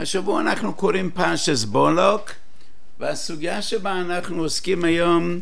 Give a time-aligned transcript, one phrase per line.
[0.00, 2.30] השבוע אנחנו קוראים פרשס בולוק,
[3.00, 5.38] והסוגיה שבה אנחנו עוסקים היום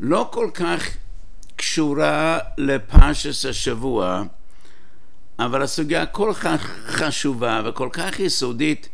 [0.00, 0.82] לא כל כך
[1.56, 4.22] קשורה לפרשס השבוע,
[5.38, 8.88] אבל הסוגיה כל כך חשובה וכל כך יסודית,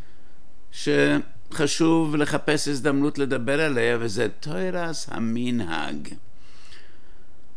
[0.73, 6.08] שחשוב לחפש הזדמנות לדבר עליה, וזה תוירס המנהג.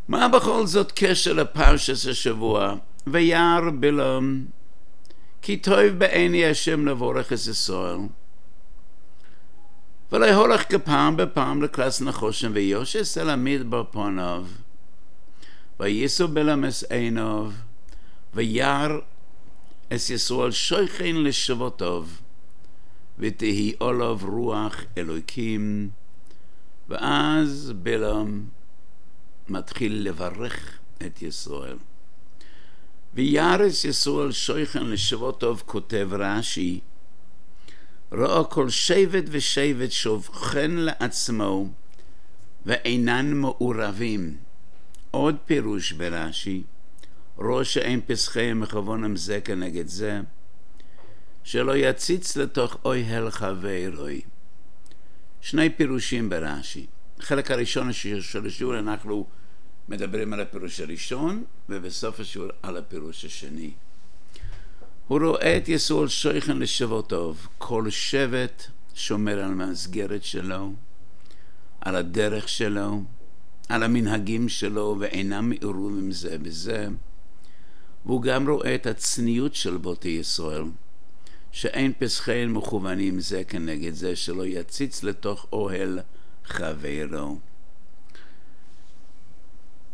[0.07, 2.75] מה בכל זאת קשר לפרשס השבוע?
[3.07, 4.45] וירא בלום
[5.45, 7.97] כי טוב בעיני השם לבורך את ישראל.
[10.11, 14.47] ולהולך כפעם בפעם לקלס נחושם ויושס אל המדבר פוניו
[15.79, 17.51] וייסו בלמס עיניו
[18.33, 18.97] וירא
[19.93, 22.05] אס ישראל שויכן לשבותיו
[23.19, 25.89] ותהי עולב רוח אלוקים
[26.89, 28.43] ואז בלם
[29.49, 31.77] מתחיל לברך את ישראל.
[33.15, 36.79] וירס ישראל שויכן לשבותיו כותב רש"י
[38.11, 41.69] ראה כל שבט ושבט שובכן לעצמו
[42.65, 44.37] ואינן מעורבים.
[45.11, 46.63] עוד פירוש ברש"י,
[47.37, 50.21] ראש שאין פסחיהם מכוונם זה כנגד זה,
[51.43, 54.21] שלא יציץ לתוך אוהל חברוי.
[55.41, 56.85] שני פירושים ברש"י.
[57.19, 59.25] החלק הראשון של השיעור אנחנו
[59.89, 63.71] מדברים על הפירוש הראשון, ובסוף השיעור על הפירוש השני.
[65.07, 68.63] הוא רואה את יסוד שויכן לשבותיו, כל שבט
[68.93, 70.73] שומר על המסגרת שלו,
[71.81, 73.03] על הדרך שלו,
[73.69, 76.87] על המנהגים שלו, ואינם מעירובים זה בזה.
[78.05, 80.63] והוא גם רואה את הצניעות של בוטי ישראל,
[81.51, 85.99] שאין פסחיהן מכוונים זה כנגד זה, שלא יציץ לתוך אוהל
[86.45, 87.39] חברו.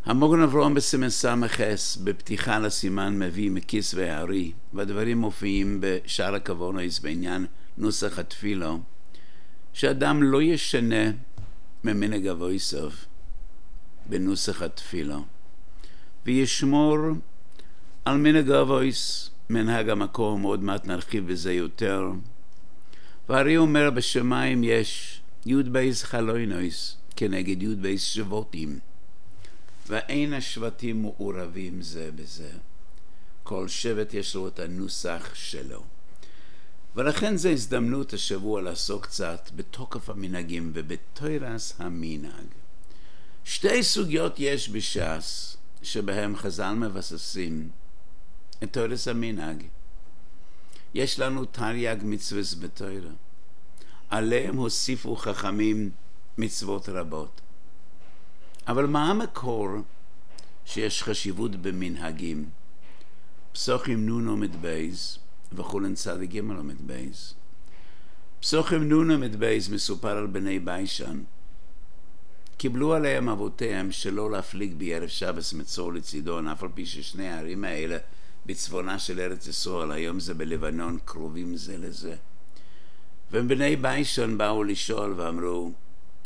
[0.05, 7.45] המוגן אברום בסימן ס"ס בפתיחה לסימן מביא מכיסווי הארי והדברים מופיעים בשאר הכוונויס בעניין
[7.77, 8.79] נוסח התפילו
[9.73, 11.11] שאדם לא ישנה
[11.83, 12.95] ממנהג אבויסוב
[14.05, 15.25] בנוסח התפילו
[16.25, 16.97] וישמור
[18.05, 22.11] על מנהג אבות מנהג המקום עוד מעט נרחיב בזה יותר.
[23.29, 28.79] והאר"י אומר בשמיים יש י"ב חלונות כנגד י"ב שבטים
[29.87, 32.51] ואין השבטים מעורבים זה בזה.
[33.43, 35.83] כל שבט יש לו את הנוסח שלו.
[36.95, 42.45] ולכן זו הזדמנות השבוע לעסוק קצת בתוקף המנהגים ובתורת המנהג.
[43.43, 47.69] שתי סוגיות יש בש"ס שבהם חז"ל מבססים
[48.63, 49.63] את תורת המנהג.
[50.93, 53.11] יש לנו תרי"ג מצווה בתורה.
[54.09, 55.91] עליהם הוסיפו חכמים
[56.37, 57.41] מצוות רבות.
[58.67, 59.69] אבל מה המקור
[60.65, 62.49] שיש חשיבות במנהגים?
[63.53, 65.17] פסחים נ' עמוד ב'
[65.53, 67.33] וחולין צ"ג עמוד ב'.
[68.39, 71.23] פסחים נ' עמוד ב' מסופר על בני ביישן.
[72.57, 77.97] קיבלו עליהם אבותיהם שלא להפליג בערב שבס מצור לצידון, אף על פי ששני הערים האלה
[78.45, 82.15] בצפונה של ארץ ישראל, היום זה בלבנון, קרובים זה לזה.
[83.31, 85.71] ובני ביישן באו לשאול ואמרו,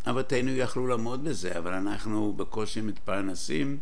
[0.10, 3.78] אבותינו יכלו לעמוד בזה, אבל אנחנו בקושי מתפרנסים.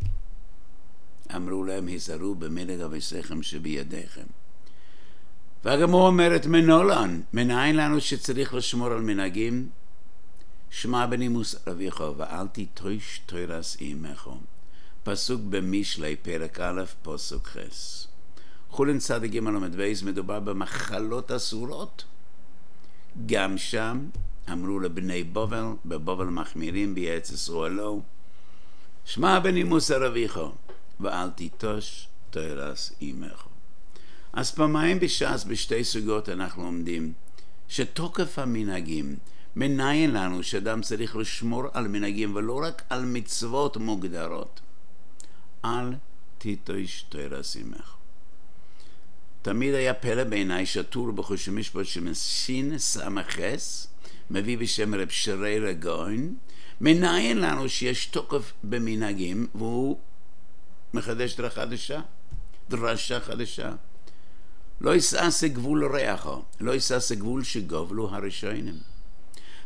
[1.35, 4.25] אמרו להם, היזהרו במנהג אביסיכם שבידיכם.
[5.66, 9.69] והגמור אומרת, מנולן, מנין לנו שצריך לשמור על מנהגים?
[10.69, 14.29] שמע בנימוס אביך, ואל תיטוש תוירס אימך.
[15.03, 17.57] פסוק במשלי, פרק א', פסוק ח'.
[18.69, 22.03] חולין צדיק ג' ל"ב מדובר במחלות אסורות.
[23.25, 24.05] גם שם
[24.51, 27.99] אמרו לבני בובל, בבובל מחמירים בארץ ישראל לא,
[29.05, 30.39] שמע בנימוס אביך,
[30.99, 33.47] ואל תיטוש תרס אימך.
[34.33, 37.13] אז פעמיים בש"ס בשתי סוגיות אנחנו עומדים,
[37.67, 39.15] שתוקף המנהגים
[39.55, 44.59] מנין לנו שאדם צריך לשמור על מנהגים ולא רק על מצוות מוגדרות.
[45.66, 45.93] אל
[46.37, 47.96] תיטוש תרס אימך.
[49.41, 53.87] תמיד היה פלא בעיניי שהטור בחושי משפט שמסין סמ"ס
[54.31, 56.35] מביא בשם רב שרי רגוין,
[56.81, 59.97] מנין לנו שיש תוקף במנהגים, והוא
[60.93, 62.02] מחדש דרך חדשה,
[62.70, 63.72] דרשה חדשה.
[64.81, 68.75] לא יסעשה גבול ריחו, לא יסעשה גבול שגובלו הראשונים.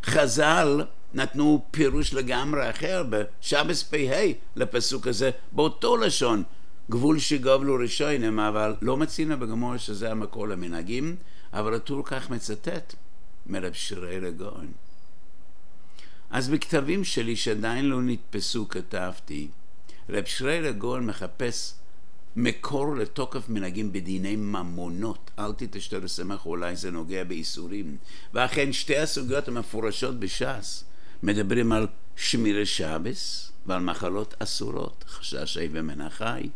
[0.04, 0.82] חז"ל
[1.14, 4.26] נתנו פירוש לגמרי אחר בשבס פ"ה
[4.56, 6.44] לפסוק הזה, באותו לשון,
[6.90, 11.16] גבול שגובלו ראשונים, אבל לא מצינו בגמור שזה המקור למנהגים,
[11.54, 12.96] אבל הטור כך מצטט.
[13.48, 14.72] מרב שירי רגון.
[16.30, 19.48] אז בכתבים שלי שעדיין לא נתפסו כתבתי,
[20.10, 21.74] רב שירי רגון מחפש
[22.36, 25.32] מקור לתוקף מנהגים בדיני ממונות.
[25.40, 27.98] אל תתשתר לשמח, אולי זה נוגע באיסורים.
[28.34, 30.84] ואכן שתי הסוגיות המפורשות בש"ס
[31.24, 36.50] מדברים על שמירי שבס ועל מחלות אסורות, חששי ומנחי.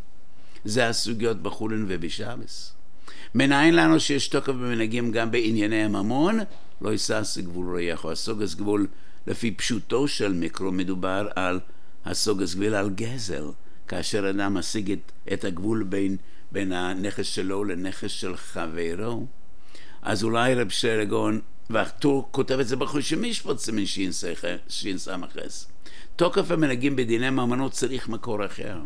[0.64, 2.72] זה הסוגיות בחולין ובשבס.
[3.34, 6.38] מנין לנו שיש תוקף במנהגים גם בענייני הממון?
[6.82, 8.86] לא יסס גבול ריח או הסוגס גבול
[9.26, 11.60] לפי פשוטו של מיקרו מדובר על
[12.04, 13.44] הסוגס גבול על גזל.
[13.88, 16.16] כאשר אדם משיג את, את הגבול בין,
[16.52, 19.26] בין הנכס שלו לנכס של חברו
[20.02, 21.40] אז אולי רב שרגון
[21.70, 23.86] והטור כותב את זה בחושי משפט סימן
[24.68, 25.68] שינסמכס
[26.16, 28.80] תוקף המנהגים בדיני ממונות צריך מקור אחר.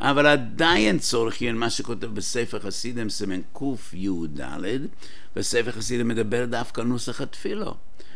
[0.00, 4.40] אבל עדיין צורך יהיה מה שכותב בספר חסידם סימן קי"ד
[5.38, 7.74] וספר חסידם מדבר דווקא נוסח התפילו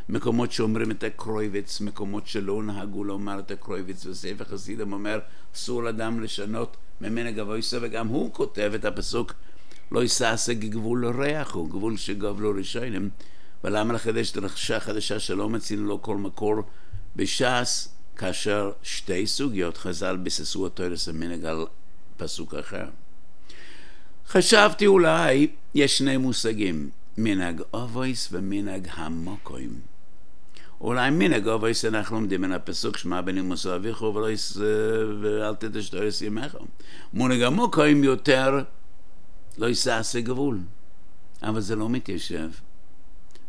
[0.09, 5.21] מקומות שאומרים את הקרויביץ, מקומות שלא נהגו לומר את הקרויביץ, וספר חסידם אומר
[5.55, 9.35] אסור לאדם לשנות ממנה גבוה יסו, וגם הוא כותב את הפסוק
[9.93, 13.11] לא יסעסק גבול ריח הוא, גבול שגבלו ראשונים,
[13.65, 16.55] ולמה לחדש את הרכשה החדשה שלא מצינו לו כל מקור?
[17.17, 21.67] בש"ס, כאשר שתי סוגיות חז"ל ביססו אותו לסמנג על
[22.17, 22.87] פסוק אחר.
[24.29, 29.81] חשבתי אולי יש שני מושגים, מנהג אבות ומנהג המקום.
[30.81, 34.15] אולי מנהג אבות אנחנו לומדים מן הפסוק שמע בני מוסר אביך
[35.23, 36.57] ואל תיטוש תורת אמך.
[37.15, 38.65] מנהג המקום יותר
[39.59, 40.59] לא יסעשה גבול,
[41.43, 42.51] אבל זה לא מתיישב.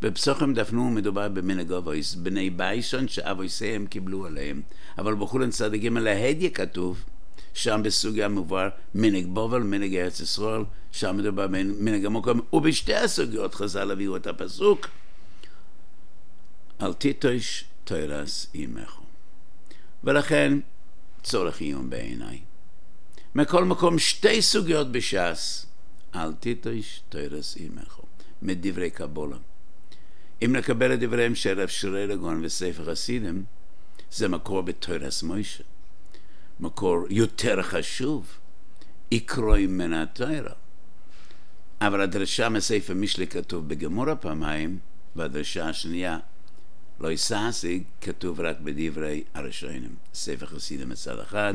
[0.01, 4.61] בפסחים דף נ' מדובר במנהג אבות, בני ביישן שאבותיהם קיבלו עליהם,
[4.97, 7.03] אבל בחולין צ"ג להדיא כתוב,
[7.53, 10.61] שם בסוגיה מובהר מנהג בובל, מנהג ארץ ישראל,
[10.91, 14.87] שם מדובר במנהג המקום, ובשתי הסוגיות חז"ל הביאו את הפסוק,
[16.81, 18.99] אל תיטוש תרס עמך.
[20.03, 20.59] ולכן
[21.23, 22.39] צורך עיון בעיניי.
[23.35, 25.65] מכל מקום שתי סוגיות בש"ס,
[26.15, 27.99] אל תיטוש תרס עמך,
[28.41, 29.37] מדברי קבולה.
[30.45, 33.43] אם נקבל את דבריהם של רב שירי לגון וספר חסידים,
[34.11, 35.63] זה מקור בתוירס מוישה.
[36.59, 38.27] מקור יותר חשוב,
[39.11, 40.53] יקרוי מן התוירה.
[41.81, 44.79] אבל הדרשה מספר משלי כתוב בגמור הפעמיים,
[45.15, 46.19] והדרשה השנייה,
[46.99, 49.95] לא יסעסי, כתוב רק בדברי הראשונים.
[50.13, 51.53] ספר חסידים מצד אחד,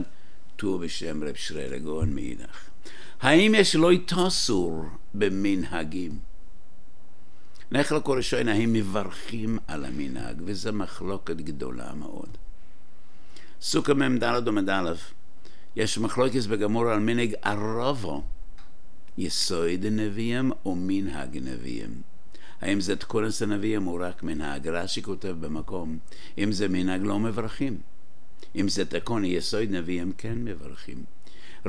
[0.57, 2.69] טור בשם רב שרי לגון מאידך.
[3.21, 4.85] האם יש לא יתוסור
[5.15, 6.19] במנהגים?
[7.73, 12.39] נחלקו ראשון, הם מברכים על המנהג, וזו מחלוקת גדולה מאוד.
[13.61, 14.93] סוכה מ"ד ומ"א,
[15.77, 18.23] יש מחלוקת בגמור על מנהג ערבו,
[19.19, 22.03] יסוד נביאים או מנהג נביאים.
[22.61, 24.69] האם זה תקונס הנביאים או רק מנהג?
[24.69, 25.99] רש"י כותב במקום,
[26.39, 27.79] אם זה מנהג לא מברכים.
[28.57, 31.05] אם זה תקון יסוד נביאים כן מברכים.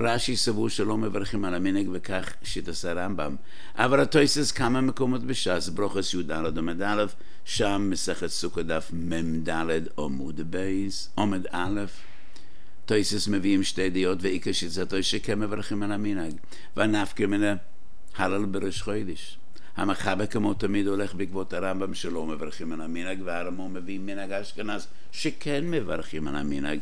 [0.02, 3.36] רש"י סבור שלא מברכים על המנהג וכך שיטס הרמב"ם.
[3.76, 7.06] אבל התוספות כמה מקומות בש"ס, ברכות י"ד עמוד א',
[7.46, 9.50] שם מסכת סוכה דף מ"ד
[9.98, 11.80] עמוד ב', עמוד א',
[12.86, 16.34] תוספות מביאים שתי דעות ואיכא שיטות שכן מברכים על המנהג.
[16.78, 17.56] והנפקא מינה
[18.18, 19.38] הלל בראש חודש.
[19.78, 25.64] המחבר כמו תמיד הולך בעקבות הרמב"ם שלא מברכים על המנהג, והרמ"א מביא מנהג אשכנז שכן
[25.72, 26.80] מברכים על המנהג.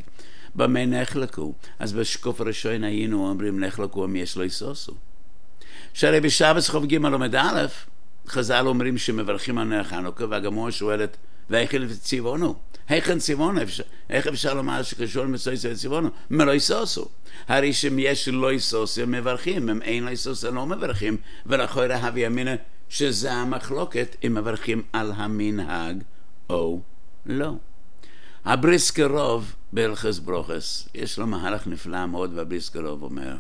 [0.56, 1.54] במה נחלקו?
[1.80, 4.94] אז בשקוף הראשון היינו אומרים נחלקו אם יש לא תסור.
[5.94, 7.66] שהרי בשבס חוב ג' עומד א',
[8.28, 11.18] חז"ל אומרים שמברכים על נר חנוכה, והגמור שואלת,
[11.50, 12.56] ואיכן ציוונו?
[12.90, 13.62] היכן ציוונו?
[14.10, 16.10] איך אפשר לומר שקשור למסויסו וציוונו?
[16.30, 17.08] מלא יסוסו.
[17.48, 22.18] הרי שאם יש לא יסוסו הם מברכים, אם אין לא יסוסו לא מברכים, ולכוי רהב
[22.18, 22.56] ימינה
[22.90, 26.04] שזה המחלוקת אם מברכים על המנהג
[26.50, 26.80] או
[27.26, 27.54] לא.
[28.48, 33.36] הבריסקרוב בהלכס ברוכס, יש לו מהלך נפלא מאוד, והבריסקרוב אומר,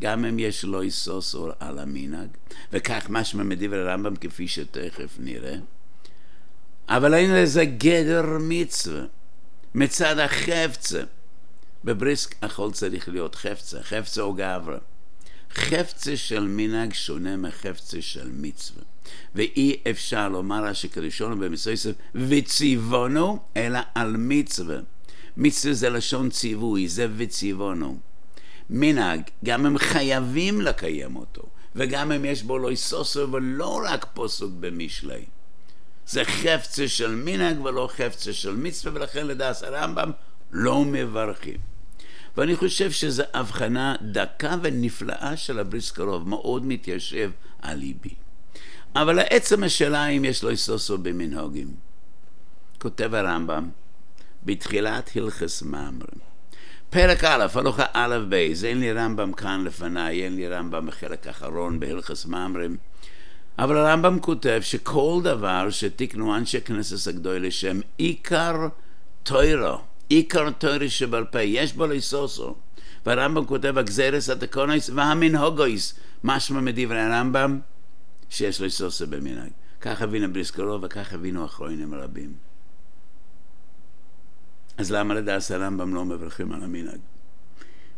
[0.00, 2.28] גם אם יש לו איסוסור על המנהג,
[2.72, 5.54] וכך משמע מדברי הרמב"ם כפי שתכף נראה,
[6.88, 9.02] אבל אין לזה גדר מצווה
[9.74, 11.02] מצד החפצה.
[11.84, 14.78] בבריסק הכל צריך להיות חפצה, חפצה או גברה.
[15.54, 18.82] חפצה של מנהג שונה מחפצה של מצווה.
[19.34, 24.76] ואי אפשר לומר שכראשון במסויסף וציוונו, אלא על מצווה.
[25.36, 27.98] מצווה זה לשון ציווי, זה וציוונו.
[28.70, 31.42] מנהג, גם הם חייבים לקיים אותו,
[31.76, 35.24] וגם אם יש בו לא יסוסו ולא רק פוסוק במשלי.
[36.06, 40.10] זה חפצה של מנהג ולא חפצה של מצווה, ולכן לדעת הרמב"ם
[40.50, 41.71] לא מברכים.
[42.36, 47.30] ואני חושב שזו הבחנה דקה ונפלאה של הבריסקרוב, מאוד מתיישב
[47.62, 48.14] על ליבי.
[48.96, 51.74] אבל עצם השאלה אם יש לו איסוסו במנהוגים.
[52.78, 53.68] כותב הרמב"ם
[54.42, 56.20] בתחילת הלכס מאמרים,
[56.90, 61.80] פרק א', הלוכה א' בייז, אין לי רמב"ם כאן לפניי, אין לי רמב"ם בחלק האחרון
[61.80, 62.76] בהלכס ממרים,
[63.58, 68.56] אבל הרמב"ם כותב שכל דבר שתיקנו אנשי כנסת הגדול לשם עיקר
[69.22, 69.78] טוירו,
[70.12, 72.54] עיקר טוירו שבעל פה, יש בו לסוסו.
[73.06, 77.60] והרמב"ם כותב הגזרס התקונויס והמנהוגויס, משמע מדברי הרמב"ם
[78.30, 79.50] שיש לו סוסו במנהג.
[79.80, 82.32] כך הבינו בריסקלו וכך הבינו אחרונים רבים.
[84.76, 87.00] אז למה לדעת הרמב"ם לא מברכים על המנהג?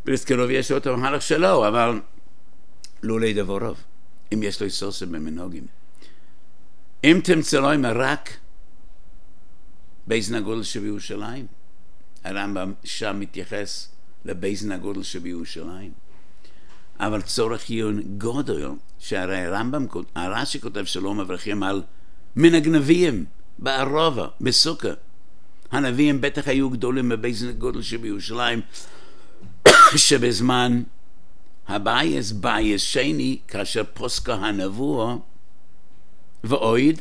[0.05, 2.01] בריסקלוב יש לו את המהלך שלו, אבל
[3.03, 3.77] לולי דבורוב,
[4.35, 5.67] אם יש לו סוסם במנהוגים.
[7.05, 8.31] אם תמצא לו עם רק
[10.07, 11.47] בייזן הגודל שבירושלים,
[12.25, 13.89] הרמב"ם שם מתייחס
[14.25, 15.91] לבייזן הגודל שבירושלים.
[17.01, 21.83] אבל צורך עיון גודל, שהרי הרמב"ם, הרש"י כותב שלא מברכים על
[22.37, 23.25] מן הגנבים,
[23.59, 24.89] בערובה, בסוכה.
[25.73, 28.61] הנביאים בטח היו גדולים בבייזן הגודל שבירושלים,
[29.97, 30.83] שבזמן
[31.69, 35.17] הבייס, בייס שני, כאשר פוסקה הנבואה,
[36.45, 37.01] ואויד,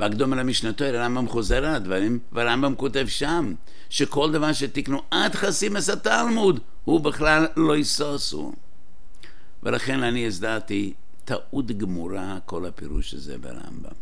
[0.00, 3.54] והקדום על המשנתו, הרמב"ם חוזר על הדברים, והרמב"ם כותב שם,
[3.90, 8.52] שכל דבר שתיקנו עד חסימס התלמוד, הוא בכלל לא יסוסו.
[9.62, 10.92] ולכן אני הזדעתי
[11.24, 13.92] טעות גמורה כל הפירוש הזה ברמב"ם.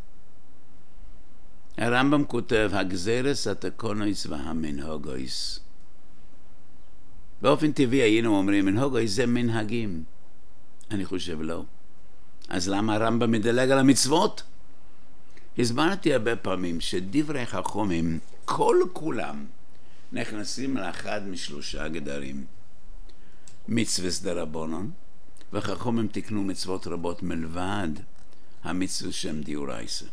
[1.79, 5.61] הרמב"ם כותב, הגזרס התקונויס והמנהוגויס.
[7.43, 10.05] באופן טבעי היינו אומרים, מנהוגויס זה מנהגים.
[10.91, 11.65] אני חושב לא.
[12.49, 14.43] אז למה הרמב"ם מדלג על המצוות?
[15.59, 19.47] הסברתי הרבה פעמים שדברי חכומים, כל כולם,
[20.13, 22.47] נכנסים לאחד משלושה גדרים.
[23.69, 24.91] מצווה דרבנון,
[25.53, 27.89] וחכומים תיקנו מצוות רבות מלבד
[28.65, 30.07] המצווה שם דיורייסה.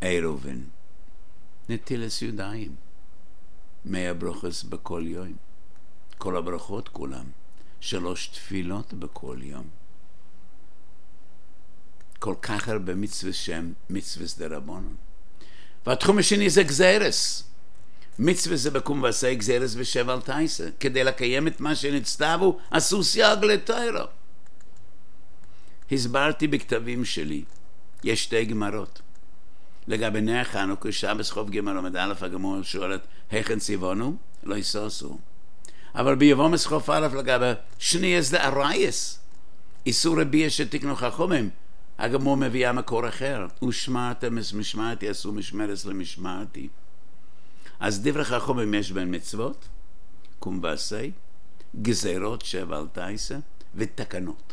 [0.00, 0.64] עירובין,
[1.68, 2.74] נטילס ידיים,
[3.84, 5.32] מאה ברוכס בכל יום,
[6.18, 7.24] כל הברכות כולם,
[7.80, 9.68] שלוש תפילות בכל יום.
[12.18, 14.96] כל כך הרבה מצווה שם, מצווה דרבנון.
[15.86, 17.44] והתחום השני זה גזרס.
[18.18, 20.68] מצווה זה בקום ועשה גזרס ושב על תייסה.
[20.80, 24.04] כדי לקיים את מה שנצטוו, עשו סייג לתיירו.
[25.92, 27.44] הסברתי בכתבים שלי,
[28.04, 29.00] יש שתי גמרות.
[29.88, 34.16] לגבי נר חנוכה, שבס חוב ג' עומד א', הגמור שואלת, היכן ציוונו?
[34.42, 35.18] לא יסוסו.
[35.94, 39.20] אבל ביבומס חוף א', לגבי שני אס דארייס,
[39.86, 41.50] איסור רבי שתקנו חכומים,
[41.98, 46.68] הגמור מביאה מקור אחר, ושמרתם משמרתי, עשו משמרס למשמרתי.
[47.80, 49.68] אז דברי חכומים יש בין מצוות,
[50.38, 51.10] קום ועשי,
[51.82, 53.38] גזירות שבע על תייסה,
[53.74, 54.52] ותקנות.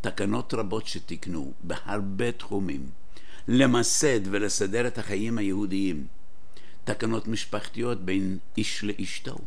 [0.00, 2.90] תקנות רבות שתיקנו בהרבה תחומים.
[3.48, 6.06] למסד ולסדר את החיים היהודיים.
[6.84, 9.38] תקנות משפחתיות בין איש לאשתו.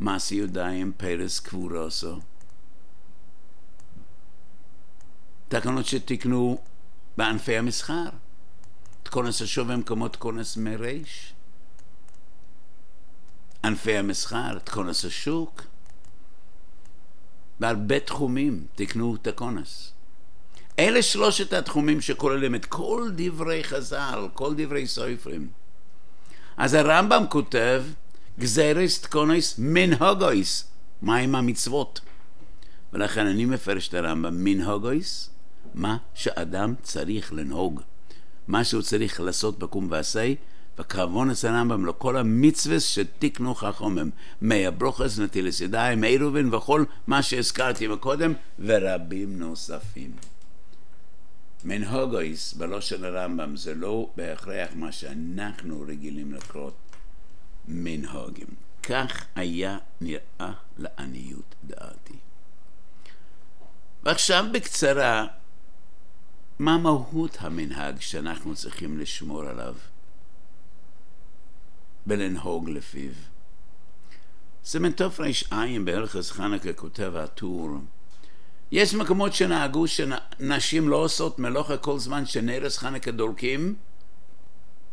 [0.00, 2.20] מעשי ידיים פרס קבורוסו.
[5.48, 6.58] תקנות שתיקנו
[7.16, 8.08] בענפי המסחר.
[9.02, 11.33] תכונס השוב במקומות תכונס מריש.
[13.64, 15.62] ענפי המסחר, תכונס השוק.
[17.60, 19.92] בהרבה תחומים תקנו תכונס.
[20.78, 25.48] אלה שלושת התחומים שכוללים את כל דברי חז"ל, כל דברי סופרים.
[26.56, 27.84] אז הרמב"ם כותב,
[28.38, 30.64] גזירס תקונויס מנהוגויס,
[31.02, 32.00] מה עם המצוות?
[32.92, 35.30] ולכן אני מפרש את הרמב"ם, מנהוגויס,
[35.74, 37.80] מה שאדם צריך לנהוג,
[38.48, 40.32] מה שהוא צריך לעשות בקום ועשה,
[40.80, 44.10] אצל הרמב"ם לכל המצווה שתיקנו חכומם,
[44.42, 50.12] מי הברוכס, נטילס ידיים, עירובין וכל מה שהזכרתי מקודם, ורבים נוספים.
[51.64, 56.74] מנהוגויס בלושן הרמב"ם זה לא בהכרח מה שאנחנו רגילים לקרות
[57.68, 58.48] מנהוגים.
[58.82, 62.18] כך היה נראה לעניות דעתי.
[64.02, 65.26] ועכשיו בקצרה,
[66.58, 69.74] מה מהות המנהג שאנחנו צריכים לשמור עליו
[72.06, 73.10] ולנהוג לפיו?
[74.64, 77.70] סמנטוף ר"ע בהלכס חנוכה כותב הטור
[78.72, 83.74] יש מקומות שנהגו שנשים לא עושות מלוכה כל זמן שנרס חנוכה דולקים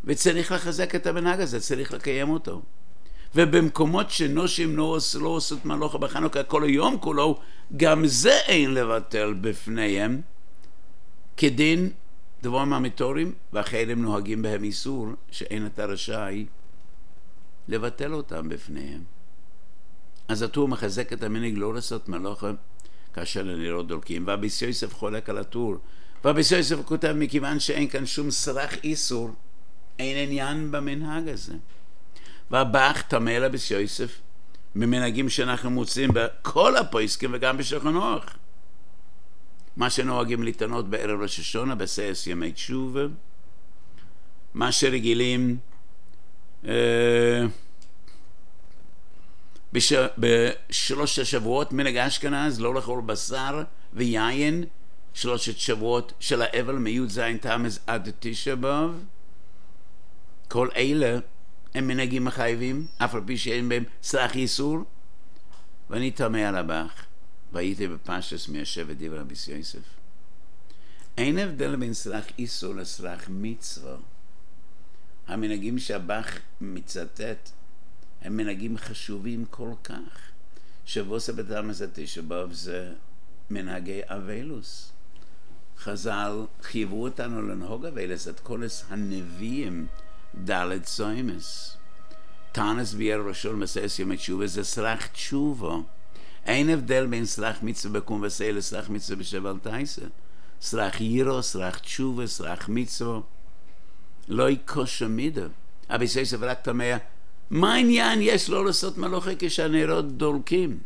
[0.03, 2.61] וצריך לחזק את המנהג הזה, צריך לקיים אותו.
[3.35, 7.39] ובמקומות שנושים לא, לא עושות מלוכה בחנוכה כל היום כולו,
[7.77, 10.21] גם זה אין לבטל בפניהם
[11.37, 11.89] כדין
[12.43, 16.45] דבר מהמיתורים, ואחרים נוהגים בהם איסור שאין אתה רשאי
[17.71, 19.03] לבטל אותם בפניהם.
[20.27, 22.51] אז הטור מחזק את המנהיג לא לעשות מלוכה
[23.13, 24.23] כאשר הנרות דולקים.
[24.27, 25.75] ואביס יוסף חולק על הטור.
[26.23, 29.29] ואביס יוסף כותב, מכיוון שאין כאן שום סרח איסור,
[29.99, 31.53] אין עניין במנהג הזה.
[32.51, 34.21] והבח תמה לאביס יוסף,
[34.75, 38.37] ממנהגים שאנחנו מוצאים בכל הפויסקים וגם בשולחן אורך.
[39.77, 43.01] מה שנוהגים לטענות בערב ראש השונה בסייס ימי תשובה,
[44.53, 45.57] מה שרגילים
[49.73, 49.93] בש...
[50.17, 53.63] בשלושת השבועות מנהג אשכנז לא לאכול בשר
[53.93, 54.63] ויין
[55.13, 59.03] שלושת שבועות של האבל מי"ז תמז עד תשע באב
[60.47, 61.19] כל אלה
[61.73, 64.77] הם מנהגים מחייבים אף על פי שאין בהם סלח איסור.
[65.89, 67.05] ואני תמה על הבך
[67.51, 69.79] והייתי בפשטס מיישב את דברי רבי יוסף.
[71.17, 73.95] אין הבדל בין סלח איסור לסלח מצווה
[75.31, 77.49] המנהגים שהבך מצטט
[78.21, 80.31] הם מנהגים חשובים כל כך.
[80.85, 82.93] שבוסה בתלמס התשע באב זה
[83.49, 84.91] מנהגי אבלוס.
[85.77, 89.87] חז"ל חייבו אותנו לנהוג אבלס את כל הנביאים
[90.35, 91.77] דלת סוימס.
[92.51, 95.83] טאנס ביאר ראשון מסייס ימי תשובה זה סרח תשובו.
[96.45, 100.05] אין הבדל בין סרח מצווה בקום וסי לסרח מצווה בשבל תייסה.
[100.61, 103.19] סרח יירו, סרח תשובה, סרח מצווה.
[104.31, 105.45] לא יקושה מידה.
[105.89, 106.83] אבי סייסף רק תמה
[107.49, 110.77] מה העניין יש לא לעשות מלוכה כשהנרות דולקים?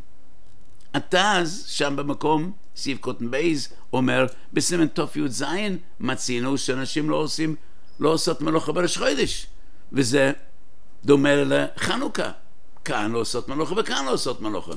[0.93, 5.45] התז, שם במקום, סיב קוטן בייז, אומר, בסימן תי"ז
[5.99, 7.55] מצינו שאנשים לא עושים,
[7.99, 9.47] לא עושות מלוכה בראש חודש,
[9.91, 10.31] וזה
[11.05, 12.31] דומה לחנוכה.
[12.85, 14.73] כאן לא עושות מלוכה וכאן לא עושות מלוכה.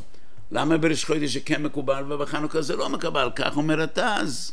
[0.50, 3.30] למה בראש חודש זה כן מקובל ובחנוכה זה לא מקובל?
[3.36, 4.52] כך אומר התז.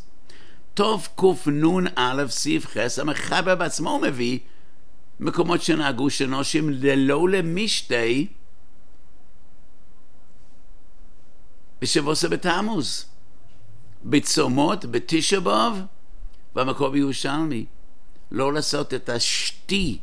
[0.75, 4.39] טוב קנ"א סיב חס, המחבר בעצמו מביא
[5.19, 8.27] מקומות שנהגו שנושים ללא למשתי
[11.81, 13.05] בשבוסה בתמוז,
[14.05, 15.81] בצומות, בתשע באב,
[16.55, 17.65] במקום בירושלמי.
[18.31, 19.99] לא לעשות את השתי,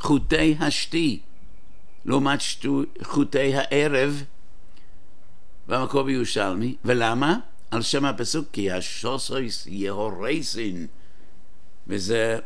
[0.00, 1.20] חוטי השתי,
[2.04, 4.22] לעומת שטו, חוטי הערב
[5.68, 6.76] במקום בירושלמי.
[6.84, 7.38] ולמה?
[7.72, 10.86] על שם הפסוק, כי השוסויס יהורסין,
[11.86, 12.38] וזה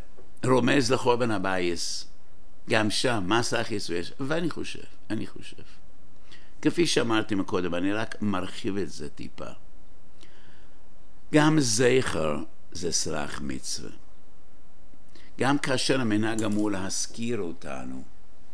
[0.44, 2.06] רומז לחורבן הבייס.
[2.70, 5.62] גם שם, מסה החיסו יש, ואני חושב, אני חושב.
[6.62, 9.50] כפי שאמרתי מקודם, אני רק מרחיב את זה טיפה.
[11.34, 12.36] גם זכר
[12.72, 13.90] זה סרח מצווה.
[15.38, 18.02] גם כאשר המנהג אמור להזכיר אותנו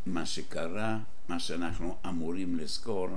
[0.07, 3.09] מה שקרה, מה שאנחנו אמורים לזכור,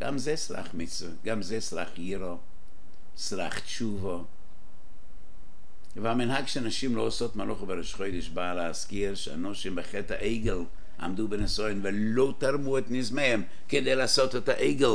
[0.00, 2.38] גם זה סרח מצווה, גם זה סרח יירו,
[3.18, 4.24] סרח תשובו,
[5.96, 10.58] והמנהג שנשים לא עושות מלוך בראש חודש בא להזכיר שאנושים בחטא העגל
[11.00, 14.94] עמדו בנסוין ולא תרמו את נזמיהם כדי לעשות את העגל.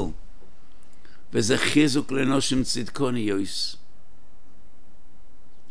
[1.33, 3.75] וזה חיזוק לנושים צדקוני יויס.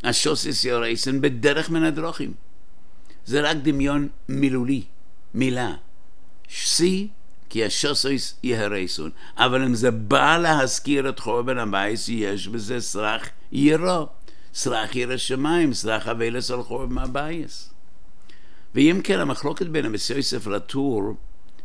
[0.05, 2.35] השוסיס יורייסן בדרך מן הדרוכים.
[3.27, 4.85] זה רק דמיון מילולי,
[5.35, 5.75] מילה.
[6.49, 7.09] שיא
[7.53, 9.11] כי השוסיס יהרייסון.
[9.37, 14.07] אבל אם זה בא להזכיר את חורבן הבייס, יש בזה סרח ירו.
[14.55, 17.71] סלח ירא שמיים, סלח אבלס על חורב מהבייס.
[18.75, 21.17] ואם כן, המחלוקת בין המסיוסף לטור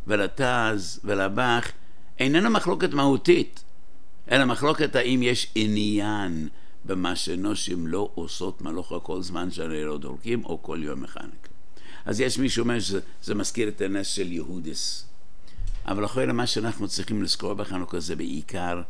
[0.06, 1.68] ולתז ולבח
[2.18, 3.64] איננה מחלוקת מהותית,
[4.30, 6.48] אלא מחלוקת האם יש עניין
[6.84, 11.48] במה שנושים לא עושות מלוכה כל זמן שהרי לא דולקים או כל יום מחנק.
[12.04, 15.08] אז יש מי שאומר שזה מזכיר את הנס של יהודיס.
[15.88, 18.82] אבל אחרי מה שאנחנו צריכים לזכור בחנוכה זה בעיקר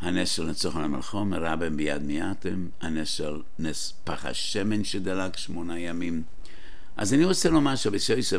[0.00, 6.22] הנס של ניצוחון המלחום, רבם ביד מיעטם, הנס של נס פח השמן שדלק שמונה ימים.
[6.96, 8.36] אז אני רוצה לומר שבשויסה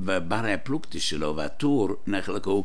[0.00, 2.64] וברי הפלוגתי שלו והטור נחלקו,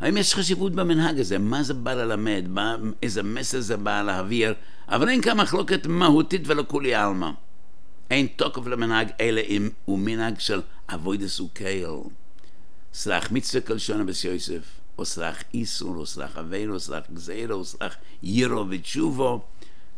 [0.00, 1.38] האם יש חשיבות במנהג הזה?
[1.38, 2.44] מה זה בא ללמד?
[2.48, 4.54] מה, איזה מסר זה בא להעביר?
[4.88, 7.30] אבל אין כאן מחלוקת מהותית ולכולי עלמא.
[8.10, 11.90] אין תוקף למנהג אלא אם הוא מנהג של אבוידס וקייל.
[12.94, 14.62] סלח מצווה כלשונה בסיוסף.
[14.98, 19.44] או סלח איסור, או סלח אבינו, או סלח גזירו, או סלח יירו ותשובו.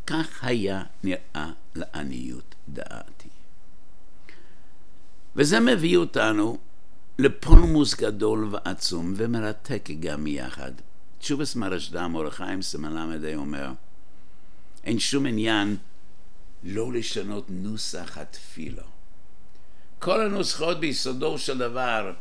[0.06, 3.28] כך היה נראה לעניות דעתי.
[5.36, 6.58] וזה מביא אותנו
[7.18, 10.72] לפולמוס גדול ועצום ומרתק גם יחד.
[11.18, 13.70] תשובס מרשדם, אור החיים סמ"ל אומר,
[14.84, 15.76] אין שום עניין
[16.64, 18.82] לא לשנות נוסח התפילו.
[19.98, 22.12] כל הנוסחות ביסודו של דבר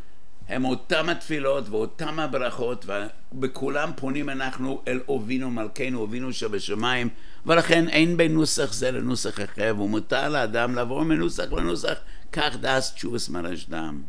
[0.49, 2.85] הם אותם התפילות ואותם הברכות
[3.31, 7.09] ובכולם פונים אנחנו אל אבינו מלכנו אבינו שבשמיים
[7.45, 11.97] ולכן אין בין נוסח זה לנוסח אחר ומותר לאדם לעבור מנוסח לנוסח
[12.31, 14.01] כך דס תשובס מרשדם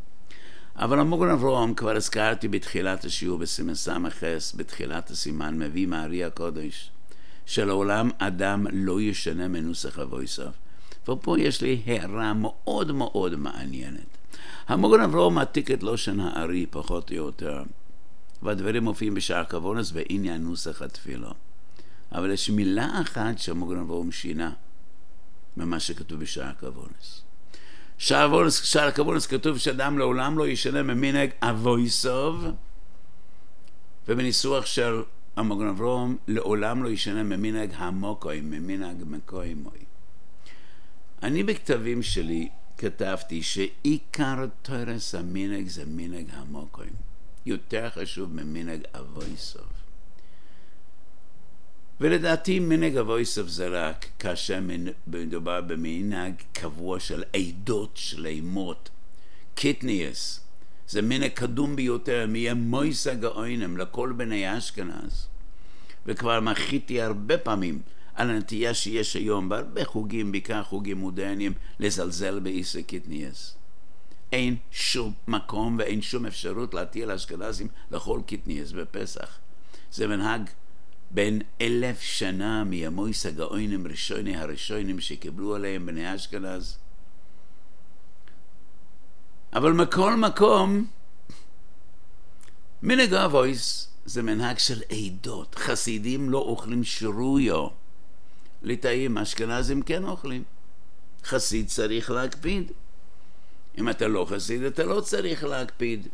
[0.76, 6.90] אבל המוגן אברום כבר הזכרתי בתחילת השיעור בסימן ס"ס בתחילת הסימן מביא מארי הקודש
[7.46, 10.54] שלעולם אדם לא ישנה מנוסח אבוי סוף.
[11.08, 14.15] ופה יש לי הערה מאוד מאוד מעניינת
[14.68, 17.62] המוגן אברהם מעתיק את לושן הארי, פחות או יותר,
[18.42, 21.30] והדברים מופיעים בשער כבונס בעניין נוסח התפילה.
[22.12, 24.52] אבל יש מילה אחת שהמוגן אברהם שינה
[25.56, 27.22] ממה שכתוב בשער כבונס.
[27.98, 32.44] שער הכבונס כתוב שאדם לעולם לא ישנה ממנהג אבויסוב,
[34.08, 35.02] ובניסוח של
[35.36, 39.78] המוגן אברום לעולם לא ישנה ממנהג המוקוי, ממנהג מקוימוי.
[41.22, 42.48] אני בכתבים שלי
[42.78, 46.86] כתבתי שעיקר תורס המנהג זה מנהג המוקוי.
[47.46, 49.66] יותר חשוב ממנהג אבויסוב.
[52.00, 54.60] ולדעתי מנהג אבות זה רק כאשר
[55.06, 58.90] מדובר במנהג קבוע של עדות שלמות,
[59.54, 60.40] קטניות.
[60.88, 65.26] זה מנהג קדום ביותר, מימות הגאונים לכל בני אשכנז.
[66.06, 67.82] וכבר מחיתי הרבה פעמים
[68.16, 73.56] על הנטייה שיש היום בהרבה חוגים, בעיקר חוגים מודרניים, לזלזל באיסור קטניות.
[74.32, 79.38] אין שום מקום ואין שום אפשרות להתיר לאשכנזים לאכול קטניות בפסח.
[79.92, 80.50] זה מנהג
[81.10, 86.78] בין אלף שנה מימויס הגאונים ראשוני הראשונים שקיבלו עליהם בני אשכנז.
[89.52, 90.86] אבל מכל מקום,
[92.82, 95.54] מנהג אבויס זה מנהג של עדות.
[95.54, 97.85] חסידים לא אוכלים שרויו.
[98.62, 100.42] ליטאים אשכנזים כן אוכלים.
[101.24, 102.72] חסיד צריך להקפיד.
[103.78, 106.06] אם אתה לא חסיד, אתה לא צריך להקפיד.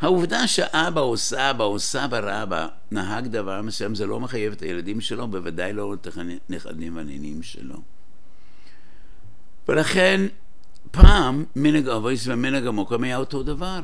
[0.00, 5.00] העובדה שאבא או סבא או סבא רבא נהג דבר מסוים, זה לא מחייב את הילדים
[5.00, 7.76] שלו, בוודאי לא את הנכדים והנינים שלו.
[9.68, 10.26] ולכן,
[10.90, 13.80] פעם מנהג אבויס ומנהג המוקם היה אותו דבר.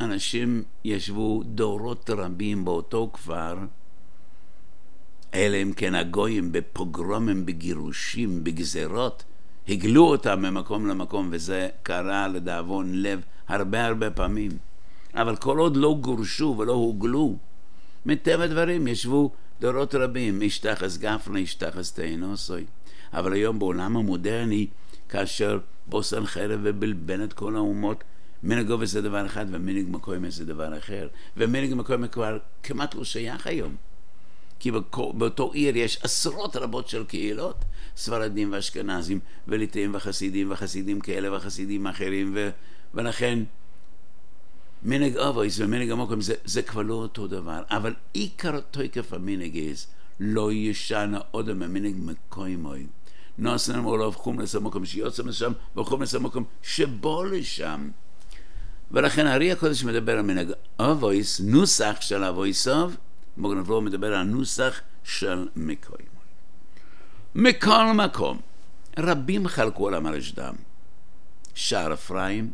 [0.00, 3.56] אנשים ישבו דורות רבים באותו כפר,
[5.34, 9.24] אלא אם כן הגויים בפוגרומים, בגירושים, בגזרות,
[9.68, 14.50] הגלו אותם ממקום למקום, וזה קרה לדאבון לב הרבה הרבה פעמים.
[15.14, 17.36] אבל כל עוד לא גורשו ולא הוגלו,
[18.06, 22.64] מטבע הדברים ישבו דורות רבים, אשתחס גפנה, אשתחס תאנוסוי.
[23.12, 24.66] אבל היום בעולם המודרני,
[25.08, 28.04] כאשר בוסן חרב ובלבן את כל האומות,
[28.42, 31.08] מנהג גובה זה דבר אחד ומנהג מקוימה זה דבר אחר.
[31.36, 33.76] ומנהג מקוימה כבר כמעט לא שייך היום.
[34.58, 34.70] כי
[35.14, 37.64] באותו עיר יש עשרות רבות של קהילות,
[37.96, 42.50] ספרדים ואשכנזים וליטאים וחסידים וחסידים כאלה וחסידים אחרים, ו...
[42.94, 43.38] ולכן
[44.82, 49.86] מנהג אבויס ומנהג המוקם זה, זה כבר לא אותו דבר, אבל עיקר תוקף המנהגס
[50.20, 52.86] לא ישנה עוד ממנהג מקוימוי.
[53.38, 57.90] נוסן אמרו לו חומלס המוקם שיוצא משם וחומלס המוקם שבו לשם.
[58.90, 62.96] ולכן הארי הקודש מדבר על מנהג אבויס, נוסח של אבויסוב,
[63.36, 66.08] מוגן אברום מדבר על נוסח של מקוימוי.
[67.34, 68.40] מכל מקום,
[68.98, 70.54] רבים חלקו על המרשדם.
[71.54, 72.52] שער אפרים,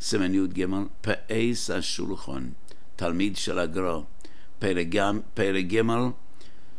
[0.00, 0.66] סימן י"ג,
[1.00, 2.50] פאיס השולחון,
[2.96, 4.04] תלמיד של הגרו,
[4.58, 4.86] פרק
[5.66, 5.82] ג',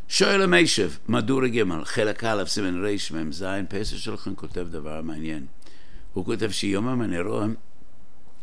[0.07, 5.45] שואל המשב, מדור ג', חלק א', סימן רמ"ז, פאיס השולחון כותב דבר מעניין.
[6.13, 7.53] הוא כותב שיום המנרום,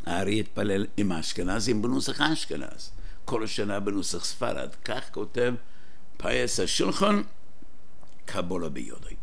[0.07, 2.91] הארי התפלל עם האשכנזים בנוסח אשכנז,
[3.27, 4.75] כל השנה בנוסח ספרד.
[4.85, 5.55] כך כותב
[6.17, 7.23] פאת השולחן,
[8.25, 9.15] קבלה בידי.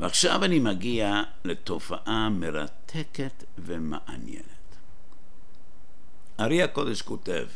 [0.00, 4.76] ועכשיו אני מגיע לתופעה מרתקת ומעניינת.
[6.40, 7.46] האר"י הקדוש כותב,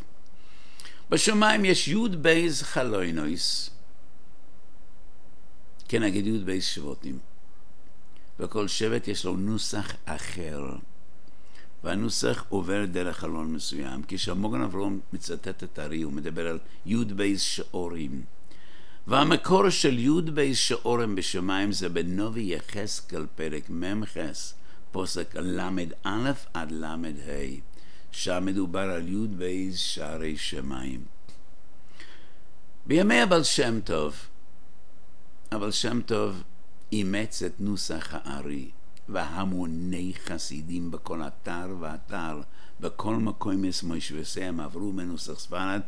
[1.10, 3.70] בשמיים יש י"ב חלונות,
[5.88, 7.18] כן נגיד י"ב שבטים,
[8.40, 10.60] וכל שבט יש לו נוסח אחר,
[11.86, 14.02] והנוסח עובר דרך חלון מסוים.
[14.08, 18.24] כשהמגן אברהם מצטט את האר"י, הוא מדבר על י"ב שערים.
[19.06, 24.16] והמקור של י"ב שערים בשמיים זה בנביא יחזקאל פרק מ"ח,
[24.92, 25.70] פסוק ל"א
[26.54, 26.96] עד ל"ה,
[28.10, 31.04] שם מדובר על י"ב שערי שמיים.
[32.86, 34.16] בימי הבעל שם טוב,
[35.50, 36.42] הבעל שם טוב
[36.92, 38.70] אימץ את נוסח האר"י,
[39.08, 42.40] והמוני חסידים בכל אתר ואתר,
[42.80, 45.80] בכל מקום יש מוישבסיהם עברו מנוסח ספרד,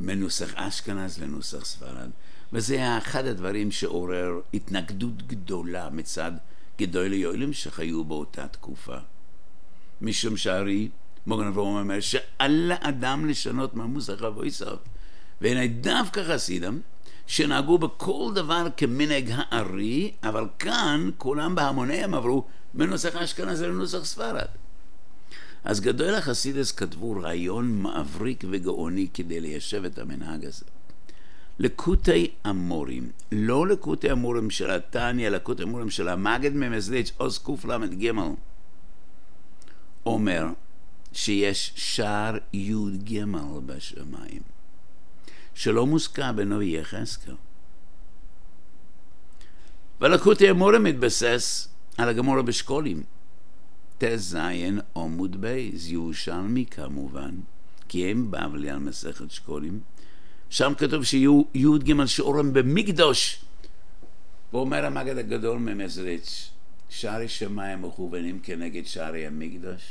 [0.00, 2.10] מנוסח אשכנז לנוסח ספרד.
[2.52, 6.32] וזה אחד הדברים שעורר התנגדות גדולה מצד
[6.78, 8.96] גדולי יועלים שחיו באותה תקופה.
[10.00, 10.88] משום שהרי
[11.26, 14.78] מוגן אברהם אומר שעל האדם לשנות מהמוסך אבויסוב.
[15.40, 16.80] והנה דווקא חסידם
[17.26, 24.46] שנהגו בכל דבר כמנהג הארי, אבל כאן כולם בהמוניהם עברו מנוסח אשכנז לנוסח ספרד.
[25.64, 30.64] אז גדול החסידס כתבו רעיון מבריק וגאוני כדי ליישב את המנהג הזה.
[31.58, 38.10] לקוטי אמורים, לא לקוטי אמורים של התניא, לקוטי אמורים של המגד ממזליץ' עוז קל"ג,
[40.06, 40.46] אומר
[41.12, 43.24] שיש שער י"ג
[43.66, 44.42] בשמיים,
[45.56, 47.34] שלא מוזכר בנביא יחזקאל.
[50.00, 53.02] ולקוטי אמורה מתבסס על הגמורה בשקולים.
[53.98, 54.38] ט"ז
[54.96, 57.30] עמוד בייז, ירושלמי כמובן,
[57.88, 59.80] כי הם בבלי על מסכת שקולים.
[60.50, 63.44] שם כתוב שיהיו י"ג שיעורים במקדוש.
[64.52, 66.50] ואומר המגד הגדול ממזריץ',
[66.88, 69.82] שערי שמיים מכוונים כנגד שערי המקדוש,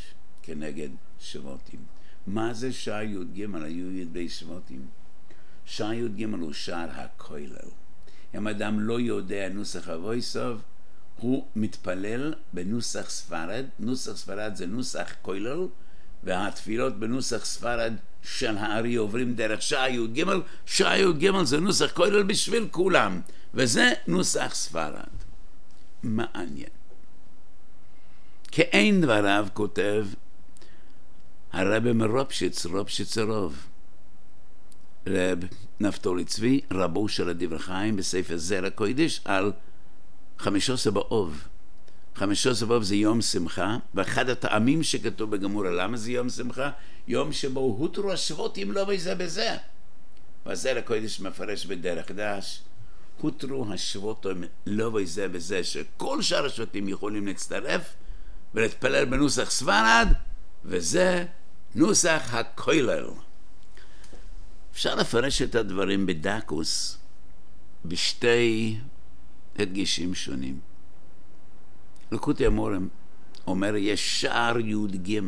[0.43, 1.79] כנגד שבותים.
[2.27, 3.45] מה זה שער י"ג?
[3.53, 5.04] היו י"ב שבותים.
[5.65, 7.69] שער י"ג הוא שער הכולל.
[8.35, 10.61] אם אדם לא יודע נוסח אבויסוב,
[11.19, 15.67] הוא מתפלל בנוסח ספרד, נוסח ספרד זה נוסח כולל,
[16.23, 20.23] והתפילות בנוסח ספרד של הארי עוברים דרך שעה י"ג,
[20.65, 23.21] שעה י"ג זה נוסח כולל בשביל כולם,
[23.53, 25.15] וזה נוסח ספרד.
[26.03, 26.69] מעניין.
[28.51, 30.05] כאין דבריו כותב
[31.53, 33.67] הרבי מרופשיץ, רופשיץ הרוב,
[35.07, 35.39] רב
[35.79, 39.51] נפתולי צבי, רבו של הדברי חיים בספר זרע קודש על
[40.39, 41.47] חמישה עשר באוב.
[42.15, 46.69] חמישה עשר באוב זה יום שמחה, ואחד הטעמים שכתוב בגמורה, למה זה יום שמחה?
[47.07, 49.57] יום שבו הותרו השבותים לא בזה בזה.
[50.45, 52.61] והזרע קודש מפרש בדרך דש,
[53.21, 57.93] הותרו השבותים לא בזה בזה, שכל שאר השבטים יכולים להצטרף
[58.53, 60.07] ולהתפלל בנוסח ספרד,
[60.65, 61.25] וזה
[61.75, 63.05] נוסח הכולל.
[64.75, 66.97] אפשר לפרש את הדברים בדקוס
[67.85, 68.77] בשתי
[69.59, 70.59] הדגשים שונים.
[72.11, 72.87] לקוטי המורם
[73.47, 75.19] אומר יש שער י"ג,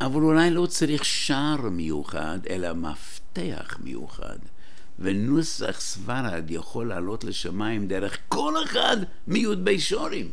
[0.00, 4.38] אבל אולי לא צריך שער מיוחד, אלא מפתח מיוחד.
[4.98, 10.30] ונוסח סברד יכול לעלות לשמיים דרך כל אחד מי"ב שערים.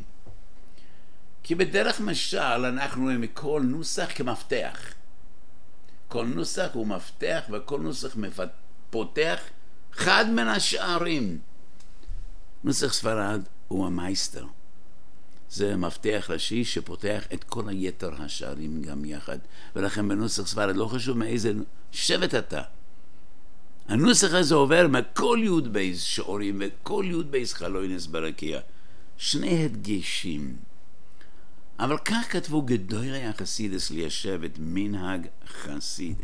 [1.44, 4.94] כי בדרך משל אנחנו רואים כל נוסח כמפתח.
[6.16, 8.16] כל נוסח הוא מפתח וכל נוסח
[8.90, 9.40] פותח
[9.92, 11.38] אחד מן השערים.
[12.64, 14.46] נוסח ספרד הוא ה master.
[15.50, 19.38] זה מפתח ראשי שפותח את כל היתר השערים גם יחד.
[19.76, 21.54] ולכן בנוסח ספרד לא חשוב מאיזה
[21.92, 22.62] שבט אתה.
[23.88, 28.60] הנוסח הזה עובר מכל י"ב שערים וכל י"ב חלונות ברקיע.
[29.18, 30.56] שני הדגשים.
[31.80, 36.22] אבל כך כתבו גדולי החסידס ליישב את מנהג חסיד.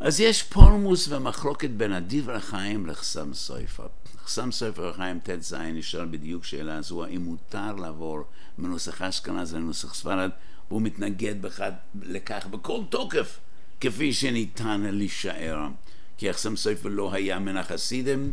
[0.00, 3.86] אז יש פולמוס ומחלוקת בין הדברי חיים לחסם סופר.
[4.24, 8.24] חסם סופר חיים ט"ז נשאל בדיוק שאלה זו, האם מותר לעבור
[8.58, 10.30] מנוסח אשכנז לנוסח ספרד,
[10.68, 13.38] והוא מתנגד בחד, לכך בכל תוקף,
[13.80, 15.68] כפי שניתן להישאר.
[16.16, 18.32] כי החסם סופר לא היה מן החסידים,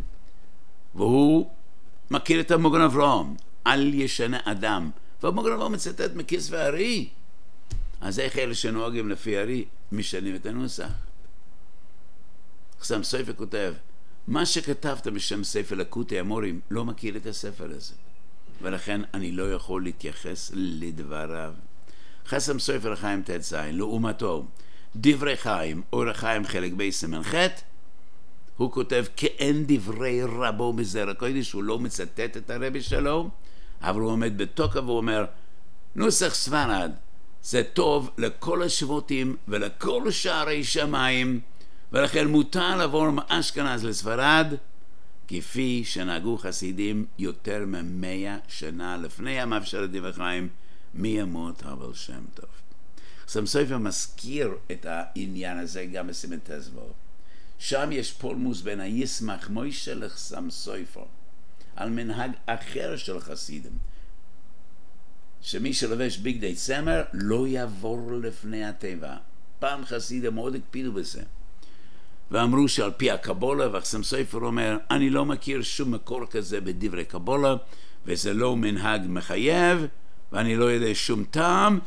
[0.94, 1.50] והוא
[2.10, 3.34] מכיר את המוגן אברהם.
[3.66, 4.90] אל ישנה אדם.
[5.22, 7.08] והמוגן אברהם מצטט מכיס וארי.
[8.00, 10.90] אז איך אלה שנוהגים לפי ארי משנים את הנוסח?
[12.80, 13.74] חסם סופר כותב,
[14.26, 17.94] מה שכתבת בשם ספר לקוטי המורים, לא מכיר את הספר הזה.
[18.62, 21.54] ולכן אני לא יכול להתייחס לדבריו.
[22.26, 24.46] חסם סופר חיים ט"ז, לעומתו,
[24.96, 27.34] דברי חיים, אור חיים חלק בי סימן ח',
[28.56, 33.30] הוא כותב כאין דברי רבו מזרע קודש, הוא לא מצטט את הרבי שלו,
[33.82, 35.24] אבל הוא עומד בתוקף והוא אומר,
[35.94, 36.92] נוסח ספרד
[37.42, 41.40] זה טוב לכל השבותים ולכל שערי שמיים,
[41.92, 44.46] ולכן מותר לעבור מאשכנז לספרד,
[45.28, 50.48] כפי שנהגו חסידים יותר ממאה שנה לפני ימיו של הדברי חיים,
[50.94, 52.50] מימות אבל שם טוב.
[53.28, 56.10] סם סופר מזכיר את העניין הזה גם
[56.44, 56.80] ט"ו.
[57.58, 61.04] שם יש פולמוס בין הישמח מוישה לחסם סופר.
[61.76, 63.78] על מנהג אחר של חסידים,
[65.40, 69.16] שמי שלובש בגדי צמר לא יעבור לפני הטבע.
[69.58, 71.22] פעם חסידים מאוד הקפידו בזה.
[72.30, 77.54] ואמרו שעל פי הקבולה, ואחסם סופר אומר, אני לא מכיר שום מקור כזה בדברי קבולה,
[78.06, 79.86] וזה לא מנהג מחייב,
[80.32, 81.78] ואני לא יודע שום טעם.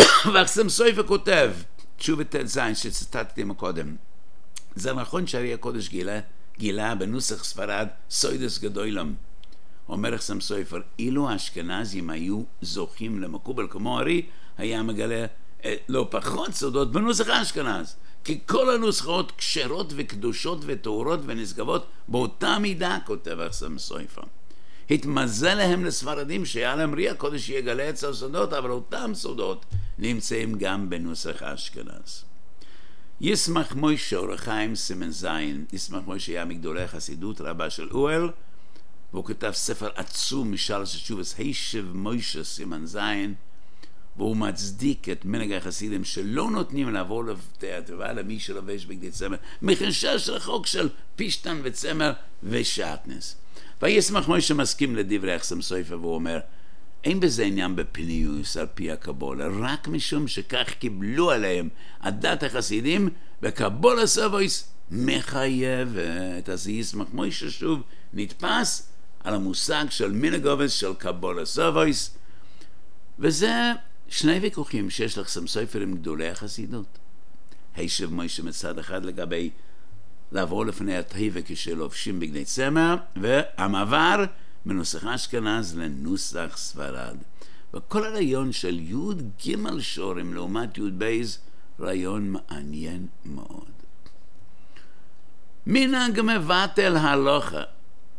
[0.32, 1.52] ואחסם סופר כותב,
[1.96, 3.96] תשובת ט"ז שציטטתי מקודם,
[4.74, 6.20] זה נכון שארי הקודש גילה
[6.58, 9.14] גילה בנוסח ספרד סוידס גדולם.
[9.88, 14.22] אומר אחסם סופר, אילו האשכנזים היו זוכים למקובל כמו ארי,
[14.58, 15.26] היה מגלה
[15.64, 17.96] אה, לא פחות סודות בנוסח האשכנז.
[18.24, 24.22] כי כל הנוסחאות כשרות וקדושות וטהורות ונשגבות באותה מידה, כותב אחסם סופר.
[24.90, 29.64] התמזל להם לספרדים שהיה להם רי הקודש יגלה את הסודות, אבל אותם סודות
[29.98, 32.24] נמצאים גם בנוסח האשכנז.
[33.24, 38.30] ישמח מוישה אור החיים סימן זין, ישמח מוישה היה מגדולי החסידות רבה של אוהל,
[39.12, 43.34] והוא כתב ספר עצום משל ששובס הישב מוישה סימן זין
[44.16, 50.28] והוא מצדיק את מנהג החסידים שלא נותנים לעבור לבתי הטבע למי שלובש בגדי צמר מחשש
[50.28, 53.36] רחוק של פישטן וצמר ושעטנס.
[53.82, 56.40] וישמח מוישה מסכים לדברי אחסם סויפה והוא אומר
[57.04, 61.68] אין בזה עניין בפניוס על פי הקבולה, רק משום שכך קיבלו עליהם
[62.00, 63.08] הדת החסידים,
[63.42, 66.48] וקבולה סבויס מחייבת.
[66.48, 68.92] אז ישמח מוישה שוב נתפס
[69.24, 72.16] על המושג של מינגובס של קבולה סבויס,
[73.18, 73.72] וזה
[74.08, 76.98] שני ויכוחים שיש לך סמסויפר עם גדולי החסידות.
[77.76, 79.50] הישב מוישה מצד אחד לגבי
[80.32, 84.24] לעבור לפני הטבע כשלובשים בגדי צמר, והמעבר
[84.66, 87.16] מנוסח אשכנז לנוסח ספרד.
[87.74, 91.22] וכל הרעיון של י"ג שורים לעומת י"ב
[91.80, 93.70] רעיון מעניין מאוד.
[95.66, 97.62] מנהג מבטל הלוכה.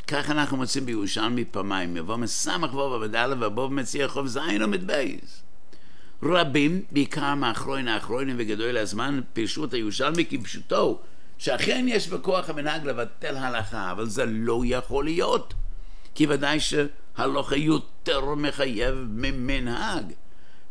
[0.07, 5.41] כך אנחנו מוצאים בירושלמי פעמיים, יבוא מסמך וו ובדל ובוא ומציע חוב זין ומדבייז.
[6.23, 10.99] רבים, בעיקר מאחרון האחרונים וגדול הזמן, פירשו את הירושלמי כפשוטו,
[11.37, 15.53] שאכן יש בכוח המנהג לבטל הלכה, אבל זה לא יכול להיות.
[16.15, 20.13] כי ודאי שהלוכה יותר מחייב ממנהג.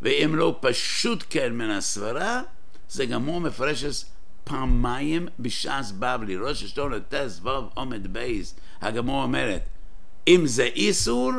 [0.02, 2.42] ואם לא פשוט כן מן הסברה,
[2.88, 4.04] זה גם הוא מפרש
[4.44, 8.54] פעמיים בש"ס בבלי, ראש השתון לטס ווב עומד בייס.
[8.80, 9.62] הגמור אומרת,
[10.28, 11.32] אם זה איסור,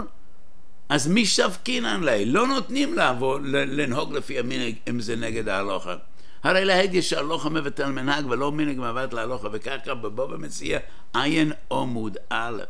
[0.89, 2.25] אז מי שבקינן לי?
[2.25, 5.95] לא נותנים לעבור, לנהוג לפי המנהג אם זה נגד ההלוכה.
[6.43, 10.79] הרי להגיד שהלוכה מבטל מנהג ולא מנהג מבט להלוכה, וככה בבוא ומציע
[11.13, 12.63] עין עמוד א'.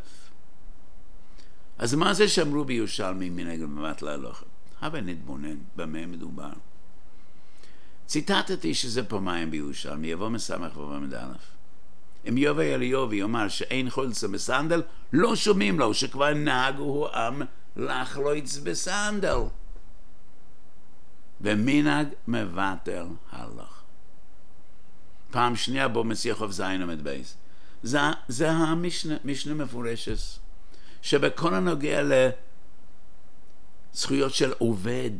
[1.83, 4.45] אז מה זה שאמרו בירושלמי מנגד מבט להלוכה?
[4.81, 6.49] הבה נתבונן במה מדובר.
[8.05, 11.33] ציטטתי שזה פעמיים בירושלמי, יבוא מסמך ובמד א'.
[12.29, 14.81] אם יובי אליובי יאמר שאין חולצה בסנדל,
[15.13, 17.41] לא שומעים לו שכבר נהגו עם
[17.75, 19.37] לחלוץ בסנדל.
[21.41, 23.81] ומנהג מבטל הלוך.
[25.31, 27.37] פעם שנייה בו מסיח חוב זין עומד בייס.
[28.27, 30.42] זה המשנה מפורשת.
[31.03, 32.01] שבכל הנוגע
[33.93, 35.11] לזכויות של עובד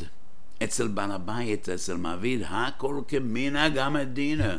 [0.64, 4.58] אצל בעל הבית, אצל מעביד, הכל כמנהג המדינה.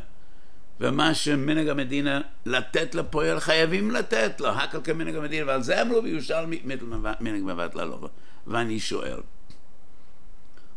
[0.81, 6.61] ומה שמנהג המדינה לתת לפועל חייבים לתת לו, הכל כמנהג המדינה, ועל זה אמרו בירושלמי
[7.21, 8.09] מנהג מבט ללובה.
[8.47, 9.21] ואני שואל,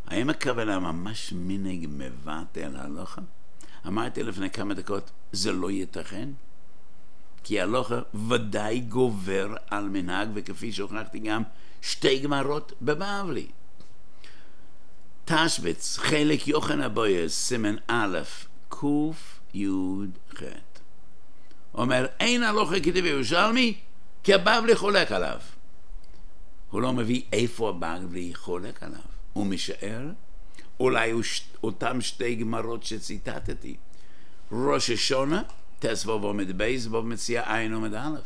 [0.07, 3.21] האם הכוונה ממש מנהג מבט אל הלוכה?
[3.87, 6.29] אמרתי לפני כמה דקות, זה לא ייתכן.
[7.47, 11.43] כי הלוכה ודאי גובר על מנהג, וכפי שהוכחתי גם
[11.81, 13.47] שתי גמרות בבבלי.
[15.25, 18.19] תשבץ, חלק יוחנן הבויס, סימן א',
[18.69, 20.41] קי"ח.
[21.73, 23.77] אומר, אין הלוכה כתב ירושלמי,
[24.23, 25.39] כי הבבלי חולק עליו.
[26.71, 28.99] הוא לא מביא איפה הבבלי חולק עליו.
[29.33, 30.07] הוא משער,
[30.79, 31.13] אולי
[31.63, 33.75] אותם שתי גמרות שציטטתי.
[34.51, 35.41] ראש השונה
[35.79, 38.17] טס ווב עומד בייס מציע עין עומד א'.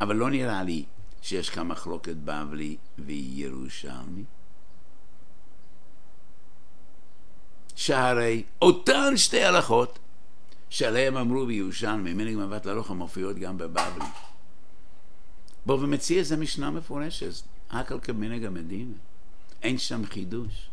[0.00, 0.84] אבל לא נראה לי
[1.22, 4.24] שיש כאן מחלוקת בבלי וירושלמי.
[7.76, 9.98] שהרי אותן שתי הלכות
[10.70, 14.04] שעליהם אמרו בירושלמי, מנהג מבט ללוך המופיעות גם בבבלי.
[15.66, 18.94] בו ומציע איזה משנה מפורשת, הכל כמנהג המדינה.
[19.62, 20.69] אין שם חידוש.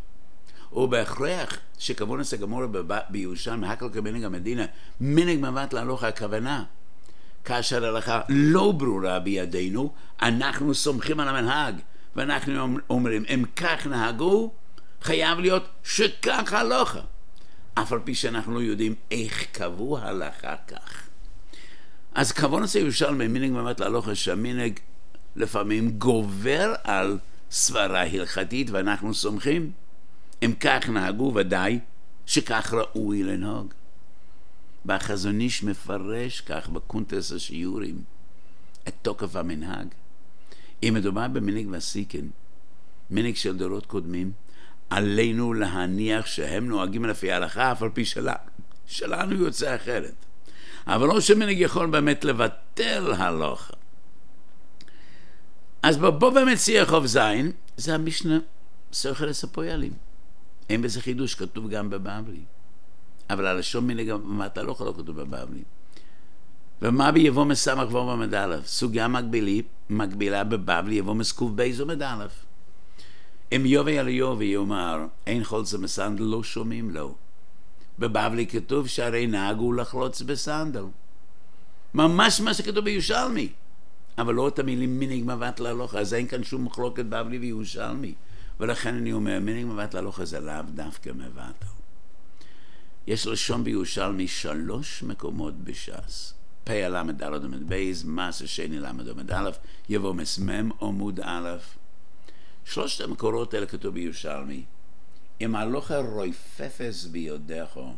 [0.73, 2.63] ובהכרח שכוונס הגמור
[3.09, 4.65] בירושלמי, הכל כמנהג המדינה,
[5.01, 6.63] מנהג מבט להלוך הכוונה.
[7.45, 11.75] כאשר ההלכה לא ברורה בידינו, אנחנו סומכים על המנהג,
[12.15, 14.51] ואנחנו אומרים, אם כך נהגו,
[15.01, 16.99] חייב להיות שכך הלוכה.
[17.73, 21.07] אף על פי שאנחנו לא יודעים איך קבעו הלכה כך.
[22.15, 24.79] אז כוונס הירושלמי, מנהג מבט להלוכה, שהמנהג
[25.35, 27.17] לפעמים גובר על
[27.51, 29.71] סברה הלכתית, ואנחנו סומכים.
[30.45, 31.79] אם כך נהגו ודאי
[32.25, 33.73] שכך ראוי לנהוג.
[34.85, 38.01] והחזון איש מפרש כך בקונטרס השיעורים
[38.87, 39.87] את תוקף המנהג.
[40.83, 42.27] אם מדובר במנהיג וסיקן,
[43.09, 44.31] מנהיג של דורות קודמים,
[44.89, 48.35] עלינו להניח שהם נוהגים לפי ההלכה, אף על פי שלה,
[48.85, 50.15] שלנו יוצא אחרת.
[50.87, 53.73] אבל לא שמנהיג יכול באמת לבטל הלוכה.
[55.83, 58.39] אז בבוא ומציע חוב זין, זה המשנה
[58.93, 60.06] סוכר הפועלים.
[60.69, 62.41] אין בזה חידוש, כתוב גם בבבלי.
[63.29, 65.63] אבל הלשון מנהג המטה לא יכול כתוב בבבלי.
[66.81, 72.25] ומה ביבוא מסמך ואומר עמד א', סוגיה מקבילי, מקבילה בבבלי יבוא מסקוב בייז עמד א'.
[73.55, 77.15] אם יובי על יובי יאמר, אין חולצה בסנדל, לא שומעים לו.
[77.99, 80.83] בבבלי כתוב שהרי נהגו לחלוץ בסנדל.
[81.93, 83.49] ממש מה שכתוב ביושלמי.
[84.17, 88.13] אבל לא את המילים מנהיג מבט להלוכה, אז אין כאן שום מחלוקת בבלי וירושלמי.
[88.59, 91.65] ולכן אני אומר, מנהיג מבט להלוכה זה לאו דווקא מבט.
[93.07, 96.33] יש לשון בירושלמי שלוש מקומות בש"ס.
[96.63, 99.49] פ ל"ד עמוד בייז, מס השני ל"ד עמוד א',
[99.89, 101.57] יבוא מסמם עמוד א'.
[102.65, 104.63] שלושת המקורות האלה כתוב בירושלמי.
[105.41, 107.93] אם הלוכה רויפפס ביודךו,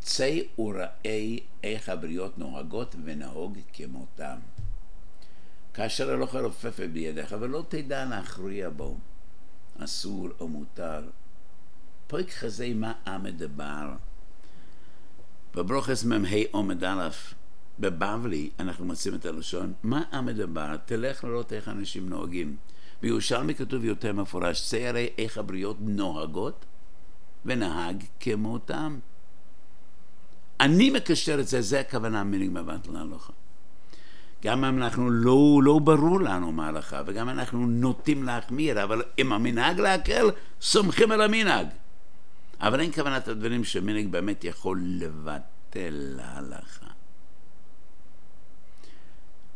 [0.00, 4.36] צא וראה איך הבריות נוהגות ונהוג כמותם.
[5.74, 8.96] כאשר הלוכה רופפת בידיך, ולא תדע להכריע בו,
[9.78, 11.02] אסור או מותר.
[12.06, 13.92] פרק חזה מה המדבר.
[15.54, 17.08] בברוכס מ"ה עומד א',
[17.78, 20.76] בבבלי אנחנו מוצאים את הלשון, מה המדבר?
[20.84, 22.56] תלך לראות איך אנשים נוהגים.
[23.02, 26.64] בירושלמי כתוב יותר מפורש, צא הרי איך הבריות נוהגות
[27.44, 28.98] ונהג כמותם.
[30.60, 33.32] אני מקשר את זה, זה הכוונה מנהיג מבט להלכה.
[34.44, 39.32] גם אם אנחנו לא, לא ברור לנו מה ההלכה, וגם אנחנו נוטים להחמיר, אבל אם
[39.32, 40.30] המנהג להקל,
[40.62, 41.66] סומכים על המנהג.
[42.60, 46.86] אבל אין כוונת הדברים שמנהג באמת יכול לבטל להלכה.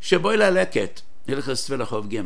[0.01, 2.21] שבואי ללקט, הלכס תפילה חוב ג'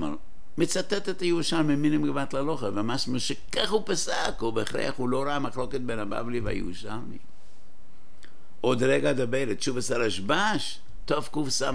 [0.58, 5.40] מצטט את הירושלמי מנהג מבט להלכה, ומשמע שכך הוא פסק, הוא בהכרח, הוא לא ראה
[5.40, 7.18] מחלוקת בין הבבלי והירושלמי.
[8.62, 11.72] עוד רגע דבר את תשובה סרשב"ש, תקס"ה.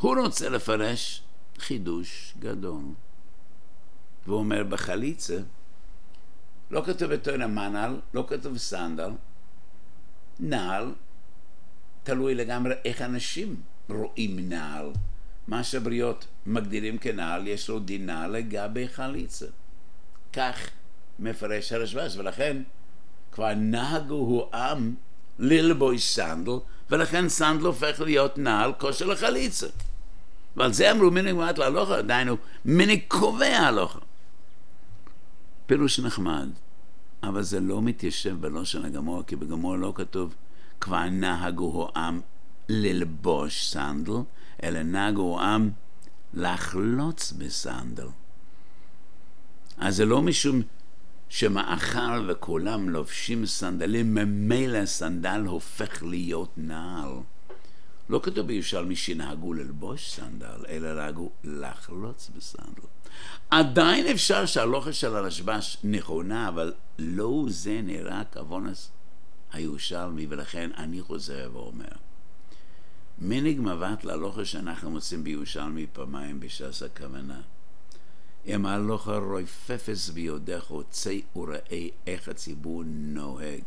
[0.00, 1.22] הוא רוצה לפרש
[1.58, 2.82] חידוש גדול.
[4.26, 5.38] והוא אומר בחליצה,
[6.70, 9.10] לא כתוב בתוינה מנהל, לא כתוב סנדל,
[10.40, 10.92] נעל,
[12.02, 14.92] תלוי לגמרי איך אנשים רואים נעל.
[15.48, 19.46] מה שהבריות מגדירים כנעל, יש לו דין נעל לגבי חליצה.
[20.32, 20.70] כך
[21.18, 22.62] מפרש הרשב"ש, ולכן
[23.32, 24.94] כבר נהגו העם
[25.38, 26.52] ללבוש סנדל,
[26.90, 29.66] ולכן סנדל הופך להיות נעל כושר לחליצה.
[30.56, 33.98] ועל זה אמרו מנהג מבטל הלכה, דהיינו, מנהג קובע הלכה.
[35.66, 36.48] פירוש נחמד,
[37.22, 40.34] אבל זה לא מתיישב בלשון הגמרא, כי בגמרא לא כתוב
[40.80, 42.20] כבר נהגו העם
[42.68, 44.12] ללבוש סנדל,
[44.62, 45.70] אלא נהגו העם
[46.34, 48.06] לחלוץ בסנדל.
[49.78, 50.62] אז זה לא משום
[51.28, 57.12] שמאחר וכולם לובשים סנדלים, ממילא סנדל הופך להיות נעל.
[58.10, 62.82] לא כתוב בירושלמי שנהגו ללבוש סנדל, אלא נהגו לחלוץ בסנדל.
[63.50, 68.90] עדיין אפשר שהלוכה של הרשב"ש נכונה, אבל לא זה נראה כוונס
[69.52, 71.92] הירושלמי, ולכן אני חוזר ואומר.
[73.18, 77.40] מנהיג מבט להלוכה שאנחנו מוצאים בירושלמי פעמיים בש"ס הכוונה.
[78.46, 83.62] אם הלוכה רויפפס ביודך, צא וראה איך הציבור נוהג.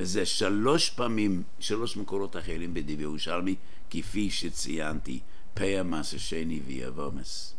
[0.00, 3.54] וזה שלוש פעמים, שלוש מקורות אחרים בדיבי ירושלמי,
[3.90, 5.20] כפי שציינתי,
[5.54, 7.54] פא המס השני ויבומס.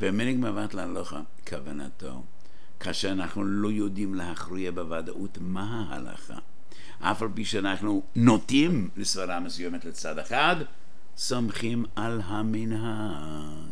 [0.00, 2.22] ומנהיג מבט להלכה, כוונתו,
[2.80, 6.38] כאשר אנחנו לא יודעים להכריע בוודאות מה ההלכה,
[7.00, 10.56] אף על פי שאנחנו נוטים לסברה מסוימת לצד אחד,
[11.16, 13.68] סומכים על המנהג.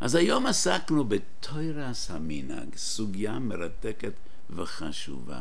[0.00, 4.12] אז היום עסקנו בתוירס המנהג, סוגיה מרתקת
[4.50, 5.40] וחשובה.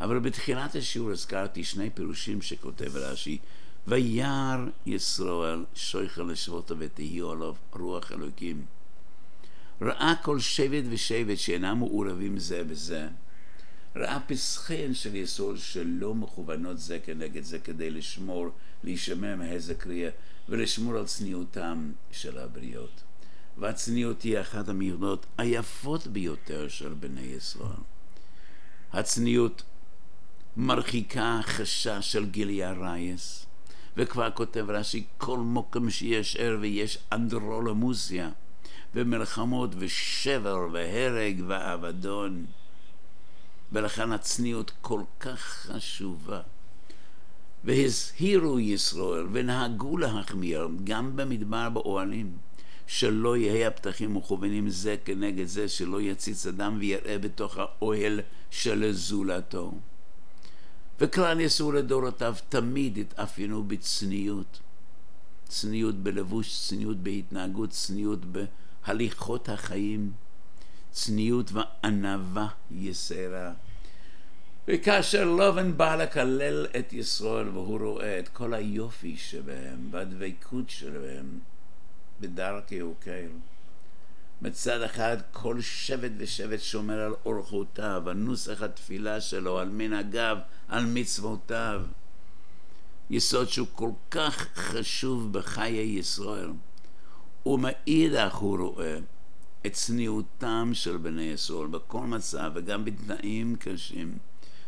[0.00, 3.38] אבל בתחילת השיעור הזכרתי שני פירושים שכותב רש"י
[3.86, 8.64] וירא ישראל שויכל לשבותו ותהיו עליו רוח אלוקים.
[9.82, 13.08] ראה כל שבט ושבט שאינם מעורבים זה בזה.
[13.96, 18.48] ראה פסחיהן של ישראל שלא מכוונות זה כנגד זה כדי לשמור,
[18.84, 20.10] להישמר מהזק קריאה
[20.48, 23.02] ולשמור על צניעותם של הבריות.
[23.58, 27.82] והצניעות היא אחת המיוחדות היפות ביותר של בני ישראל.
[28.92, 29.62] הצניעות
[30.56, 33.46] מרחיקה חשש של גיליה רייס,
[33.96, 38.30] וכבר כותב רש"י, כל מוקם שיש ער ויש אנדרולמוסיה,
[38.94, 42.44] ומלחמות ושבר והרג ואבדון.
[43.72, 46.40] ולכן הצניעות כל כך חשובה.
[47.64, 52.32] והזהירו ישראל ונהגו להחמיר גם במדבר באוהלים.
[52.86, 58.20] שלא יהיה הפתחים מכוונים זה כנגד זה, שלא יציץ אדם ויראה בתוך האוהל
[58.50, 59.72] של זולתו.
[61.00, 64.60] וכלל יסעו לדורותיו תמיד התאפיינו בצניעות.
[65.48, 70.12] צניעות בלבוש, צניעות בהתנהגות, צניעות בהליכות החיים,
[70.90, 73.52] צניעות וענווה יסרה.
[74.68, 81.38] וכאשר לובן בא לקלל את ישראל והוא רואה את כל היופי שבהם והדבקות שלהם,
[82.20, 83.30] בדרכי וקייל.
[84.42, 90.38] מצד אחד כל שבט ושבט שומר על אורחותיו, על נוסח התפילה שלו, על מנהגיו,
[90.68, 91.82] על מצוותיו.
[93.10, 96.50] יסוד שהוא כל כך חשוב בחיי ישראל,
[97.46, 98.98] ומאידך הוא רואה
[99.66, 104.18] את צניעותם של בני ישראל בכל מצב וגם בתנאים קשים,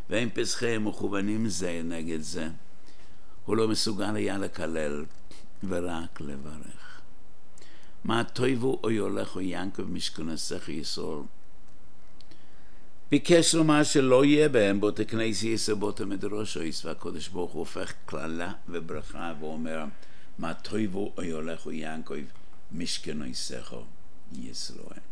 [0.09, 2.49] והם פסחיהם מכוונים זה נגד זה.
[3.45, 5.05] הוא לא מסוגל היה לקלל
[5.63, 6.92] ורק לברך.
[8.03, 11.23] מה טויבו או יולך או ינקב משכנסך ישראל.
[13.11, 19.33] ביקש לומר שלא יהיה בהם בוטה כנסי יסבוטה מדרושויס והקדוש ברוך הוא הופך קללה וברכה
[19.39, 19.85] ואומר
[20.39, 22.15] מה טויבו או יולך או ינקב
[22.71, 23.73] משכנסך
[24.31, 25.03] ישראל.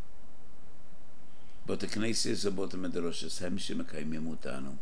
[1.65, 4.75] בוטה כנסי יסבוטה מדרושויס הם שמקיימים אותנו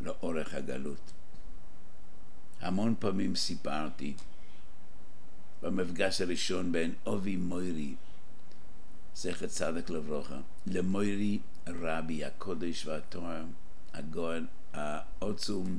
[0.00, 1.12] לאורך הגלות.
[2.60, 4.14] המון פעמים סיפרתי
[5.62, 7.94] במפגש הראשון בין אובי מוירי,
[9.14, 13.44] זכר צדק לברוכה, למוירי רבי הקודש והתואר,
[13.92, 15.78] הגאון העוצום,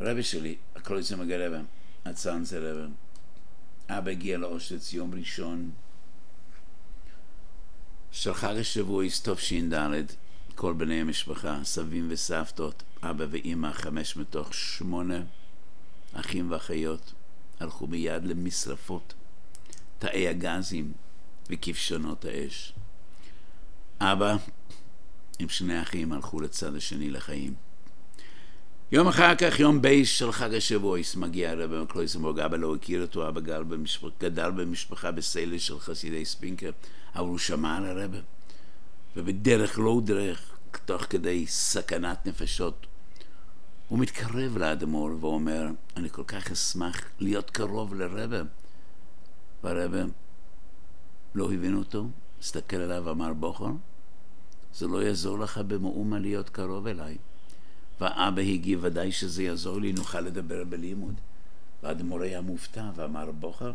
[0.00, 1.60] רבי שלי, הקולציה מגה רבא,
[2.04, 2.86] הצאנצה רבא,
[3.88, 5.70] אבא הגיע לאושוויץ יום ראשון.
[8.12, 10.04] של חג השבוע, תש"ד,
[10.54, 15.22] כל בני המשפחה, סבים וסבתות, אבא ואימא, חמש מתוך שמונה
[16.12, 17.12] אחים ואחיות,
[17.60, 19.14] הלכו מיד למשרפות,
[19.98, 20.92] תאי הגזים
[21.50, 22.72] וכבשונות האש.
[24.00, 24.36] אבא
[25.38, 27.54] עם שני אחים הלכו לצד השני לחיים.
[28.92, 33.28] יום אחר כך, יום ב' של חג השבועות, מגיע הרב מקלויסנבורג, אבא לא הכיר אותו,
[33.28, 36.70] אבא גדל במשפחה, גדל במשפחה בסלע של חסידי ספינקר,
[37.14, 38.10] אבל הוא שמע על הרב,
[39.16, 42.86] ובדרך לא דרך, תוך כדי סכנת נפשות,
[43.90, 45.66] הוא מתקרב לאדמו"ר ואומר,
[45.96, 48.42] אני כל כך אשמח להיות קרוב לרבי.
[49.64, 49.98] והרבה
[51.34, 52.06] לא הבין אותו,
[52.40, 53.70] הסתכל עליו ואמר, בוכר,
[54.74, 57.16] זה לא יעזור לך במאומה להיות קרוב אליי.
[58.00, 61.14] והאבא הגיב, ודאי שזה יעזור לי, נוכל לדבר בלימוד.
[61.82, 63.72] והאדמו"ר היה מופתע ואמר, בוכר,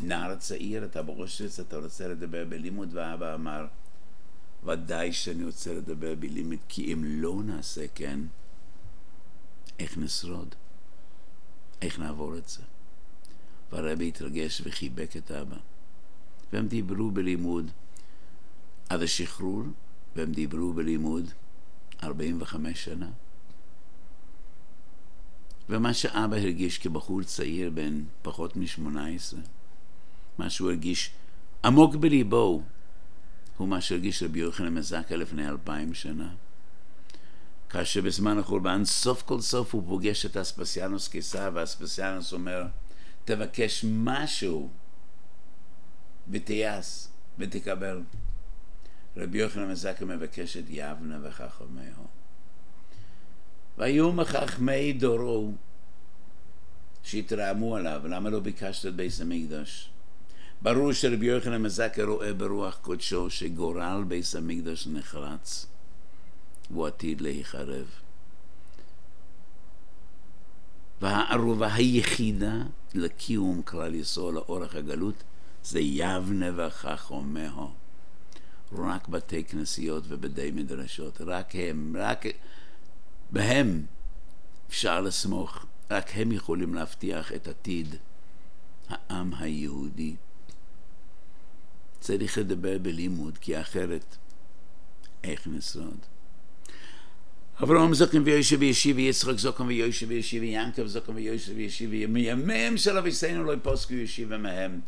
[0.00, 2.88] נער צעיר, אתה בראש שץ, אתה רוצה לדבר בלימוד?
[2.92, 3.66] והאבא אמר,
[4.64, 8.20] ודאי שאני רוצה לדבר בלימוד, כי אם לא נעשה כן,
[9.78, 10.54] איך נשרוד?
[11.82, 12.62] איך נעבור את זה?
[13.72, 15.56] והרבי התרגש וחיבק את אבא.
[16.52, 17.70] והם דיברו בלימוד
[18.88, 19.62] עד השחרור,
[20.16, 21.30] והם דיברו בלימוד
[22.02, 23.10] 45 שנה.
[25.68, 29.36] ומה שאבא הרגיש כבחור צעיר בן פחות מ-18,
[30.38, 31.10] מה שהוא הרגיש
[31.64, 32.62] עמוק בליבו,
[33.56, 36.34] הוא מה שהרגיש רבי יוחנן מזקה לפני אלפיים שנה.
[37.76, 42.66] כאשר בזמן החורבן סוף כל סוף הוא פוגש את אספסיאנוס קיסר ואספסיאנוס אומר
[43.24, 44.70] תבקש משהו
[46.30, 47.06] ותיעש
[47.38, 48.02] ותקבל.
[49.16, 52.04] רבי יוחנן מזקה מבקש את יבנה וחכמהו.
[53.78, 55.52] והיו מחכמי דורו
[57.02, 59.90] שהתרעמו עליו, למה לא ביקשת את בית המקדש?
[60.62, 65.66] ברור שרבי יוחנן מזקה רואה ברוח קודשו שגורל בית המקדש נחרץ.
[66.70, 67.86] והוא עתיד להיחרב.
[71.00, 72.54] והערובה היחידה
[72.94, 75.22] לקיום כלל ישראל לאורך הגלות
[75.64, 77.70] זה יבנה וחכמהו.
[78.72, 82.24] רק בתי כנסיות ובדי מדרשות, רק הם, רק
[83.30, 83.86] בהם
[84.68, 87.94] אפשר לסמוך, רק הם יכולים להבטיח את עתיד
[88.88, 90.16] העם היהודי.
[92.00, 94.16] צריך לדבר בלימוד, כי אחרת
[95.24, 96.15] איך נשרוד?
[97.62, 103.44] אברהם זוקם ויושב וישיב יצחק זוקם ויושב וישיב ינקב זוקם ויושב וישיב מימיהם של אביסינו
[103.44, 104.80] לא יפוסקו ישיב מהם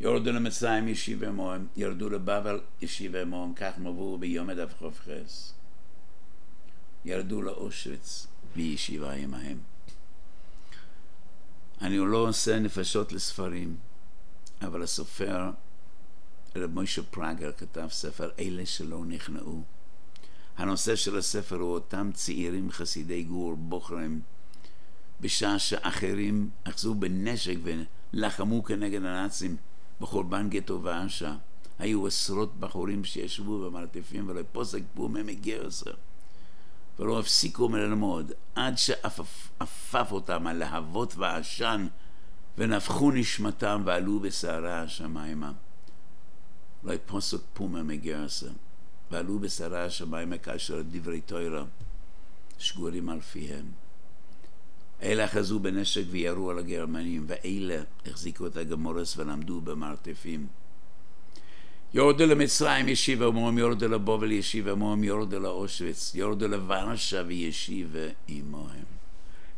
[0.00, 5.54] יורדו למצרים ישיב עמהם ירדו לבבל ישיב עמהם כך מבואו ביום הדף חופכס.
[7.04, 9.58] ירדו לאושוויץ וישיבה עמהם.
[11.80, 13.76] אני לא עושה נפשות לספרים
[14.62, 15.50] אבל הסופר
[16.56, 19.62] רב מוישה פראגר כתב ספר אלה שלא נכנעו
[20.56, 24.20] הנושא של הספר הוא אותם צעירים חסידי גור בוחרים
[25.20, 29.56] בשעה שאחרים אחזו בנשק ולחמו כנגד הנאצים
[30.00, 31.36] בחורבן גטו ואשה.
[31.78, 35.90] היו עשרות בחורים שישבו במרתפים ולא פוסק בו ממגרסר
[36.98, 41.86] ולא הפסיקו מללמוד עד שעפף אותם הלהבות והעשן
[42.58, 45.52] ונפחו נשמתם ועלו בסערה השמיימה.
[46.84, 48.50] לא פוסק פומה מגרסר
[49.14, 51.64] ועלו בשרי השמיים כאשר דברי תוירה
[52.58, 53.64] שגורים על פיהם.
[55.02, 60.46] אלה אחזו בנשק וירו על הגרמנים, ואלה החזיקו את הגמורס ולמדו במרתפים.
[61.94, 68.84] יורדו למצרים ישיבה עמם, יורדו לבובל ישיבה עמם, יורדו לאושוויץ, יורדו לוורשה וישיבה עמהם.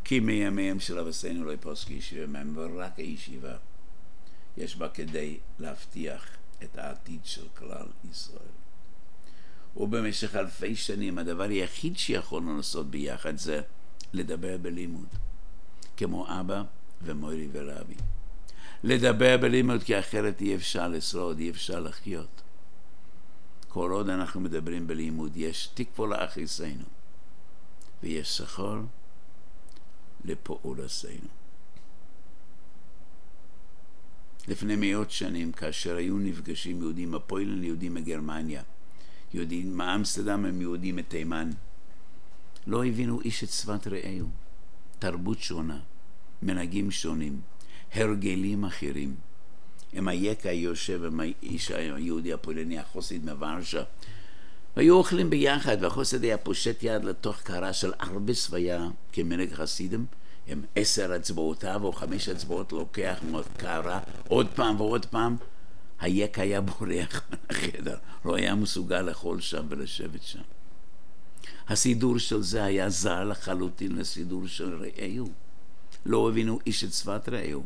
[0.04, 3.56] כי מימיהם של אבסינו לא יפוסק ישיבה מהם, ורק הישיבה
[4.56, 6.26] יש בה כדי להבטיח
[6.62, 8.65] את העתיד של כלל ישראל.
[9.76, 13.60] ובמשך אלפי שנים הדבר היחיד שיכולנו לעשות ביחד זה
[14.12, 15.08] לדבר בלימוד,
[15.96, 16.62] כמו אבא
[17.02, 17.94] ומורי ורבי.
[18.84, 22.42] לדבר בלימוד כי אחרת אי אפשר לשרוד, אי אפשר לחיות.
[23.68, 26.84] כל עוד אנחנו מדברים בלימוד יש תקווה לאחיסנו
[28.02, 28.80] ויש שכר
[30.24, 31.28] לפעולתנו.
[34.48, 38.62] לפני מאות שנים, כאשר היו נפגשים יהודים הפוילן יהודים מגרמניה,
[39.34, 41.50] יהודים מאמסטרדם הם יהודים מתימן,
[42.66, 44.28] לא הבינו איש את שפת רעהו,
[44.98, 45.78] תרבות שונה,
[46.42, 47.40] מנהגים שונים,
[47.94, 49.14] הרגלים אחרים.
[49.92, 53.82] עם היקה יושב עם האיש היהודי הפולני החוסיד מוורשה.
[54.76, 60.06] והיו אוכלים ביחד והחוסיד היה פושט יד לתוך קערה של הרבה שוויה כמנהג חסידים.
[60.46, 63.18] עם עשר אצבעותיו או חמש אצבעות לוקח
[63.56, 65.36] קערה עוד פעם ועוד פעם
[66.00, 70.42] היק היה בורח מהחדר, לא היה מסוגל לאכול שם ולשבת שם.
[71.68, 75.28] הסידור של זה היה זר לחלוטין לסידור של רעהו.
[76.06, 77.64] לא הבינו איש את שפת רעהו.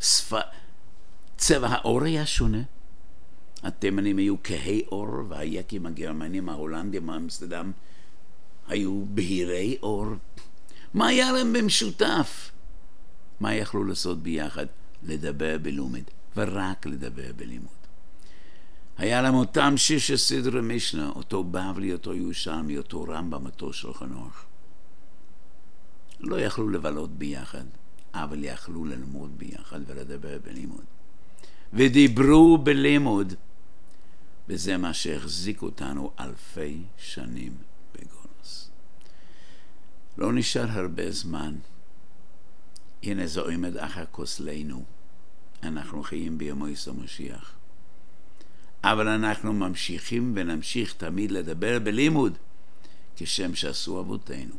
[0.00, 0.32] שפ...
[1.36, 2.62] צבע העור היה שונה.
[3.62, 7.72] התימנים היו כהי עור, והיקים הגרמנים, ההולנדים, האמסטרדם,
[8.68, 10.06] היו בהירי עור.
[10.94, 12.50] מה היה להם במשותף?
[13.40, 14.66] מה יכלו לעשות ביחד?
[15.02, 16.02] לדבר בלומד,
[16.36, 17.68] ורק לדבר בלימוד.
[18.98, 24.44] היה להם אותם שישה סדרי משנה, אותו בבלי, אותו ירושלמי, אותו רמב"ם, אותו שולחן אורך.
[26.20, 27.64] לא יכלו לבלות ביחד,
[28.14, 30.84] אבל יכלו ללמוד ביחד ולדבר בלימוד.
[31.72, 33.34] ודיברו בלימוד,
[34.48, 37.56] וזה מה שהחזיק אותנו אלפי שנים
[37.94, 38.70] בגונוס.
[40.18, 41.54] לא נשאר הרבה זמן.
[43.02, 44.84] הנה זה עומד אחר כוסלנו.
[45.64, 47.52] אנחנו חיים ביומו יסו משיח.
[48.84, 52.38] אבל אנחנו ממשיכים ונמשיך תמיד לדבר בלימוד,
[53.16, 54.54] כשם שעשו אבותינו.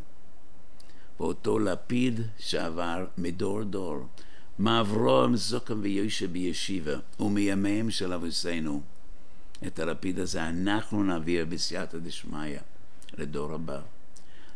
[1.20, 4.08] ואותו לפיד שעבר מדור דור,
[4.60, 8.82] מאברהם זוקם ויושב בישיבה, ומימיהם של אבוסינו.
[9.68, 12.58] את הלפיד הזה אנחנו נעביר בסייעתא דשמיא
[13.18, 13.82] לדור הבא,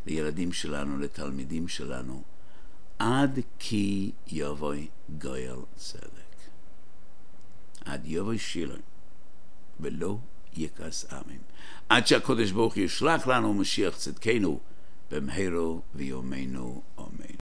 [0.05, 2.23] לילדים שלנו, לתלמידים שלנו,
[2.99, 4.73] עד כי יבוא
[5.21, 6.18] גואל צדק.
[7.89, 8.81] עד יבוא שילון,
[9.79, 10.17] ולא
[10.57, 11.39] יכעס עמים.
[11.89, 14.59] עד שהקדוש ברוך ישלח לנו משיח צדקנו
[15.11, 17.35] במהרו ויומנו אמן.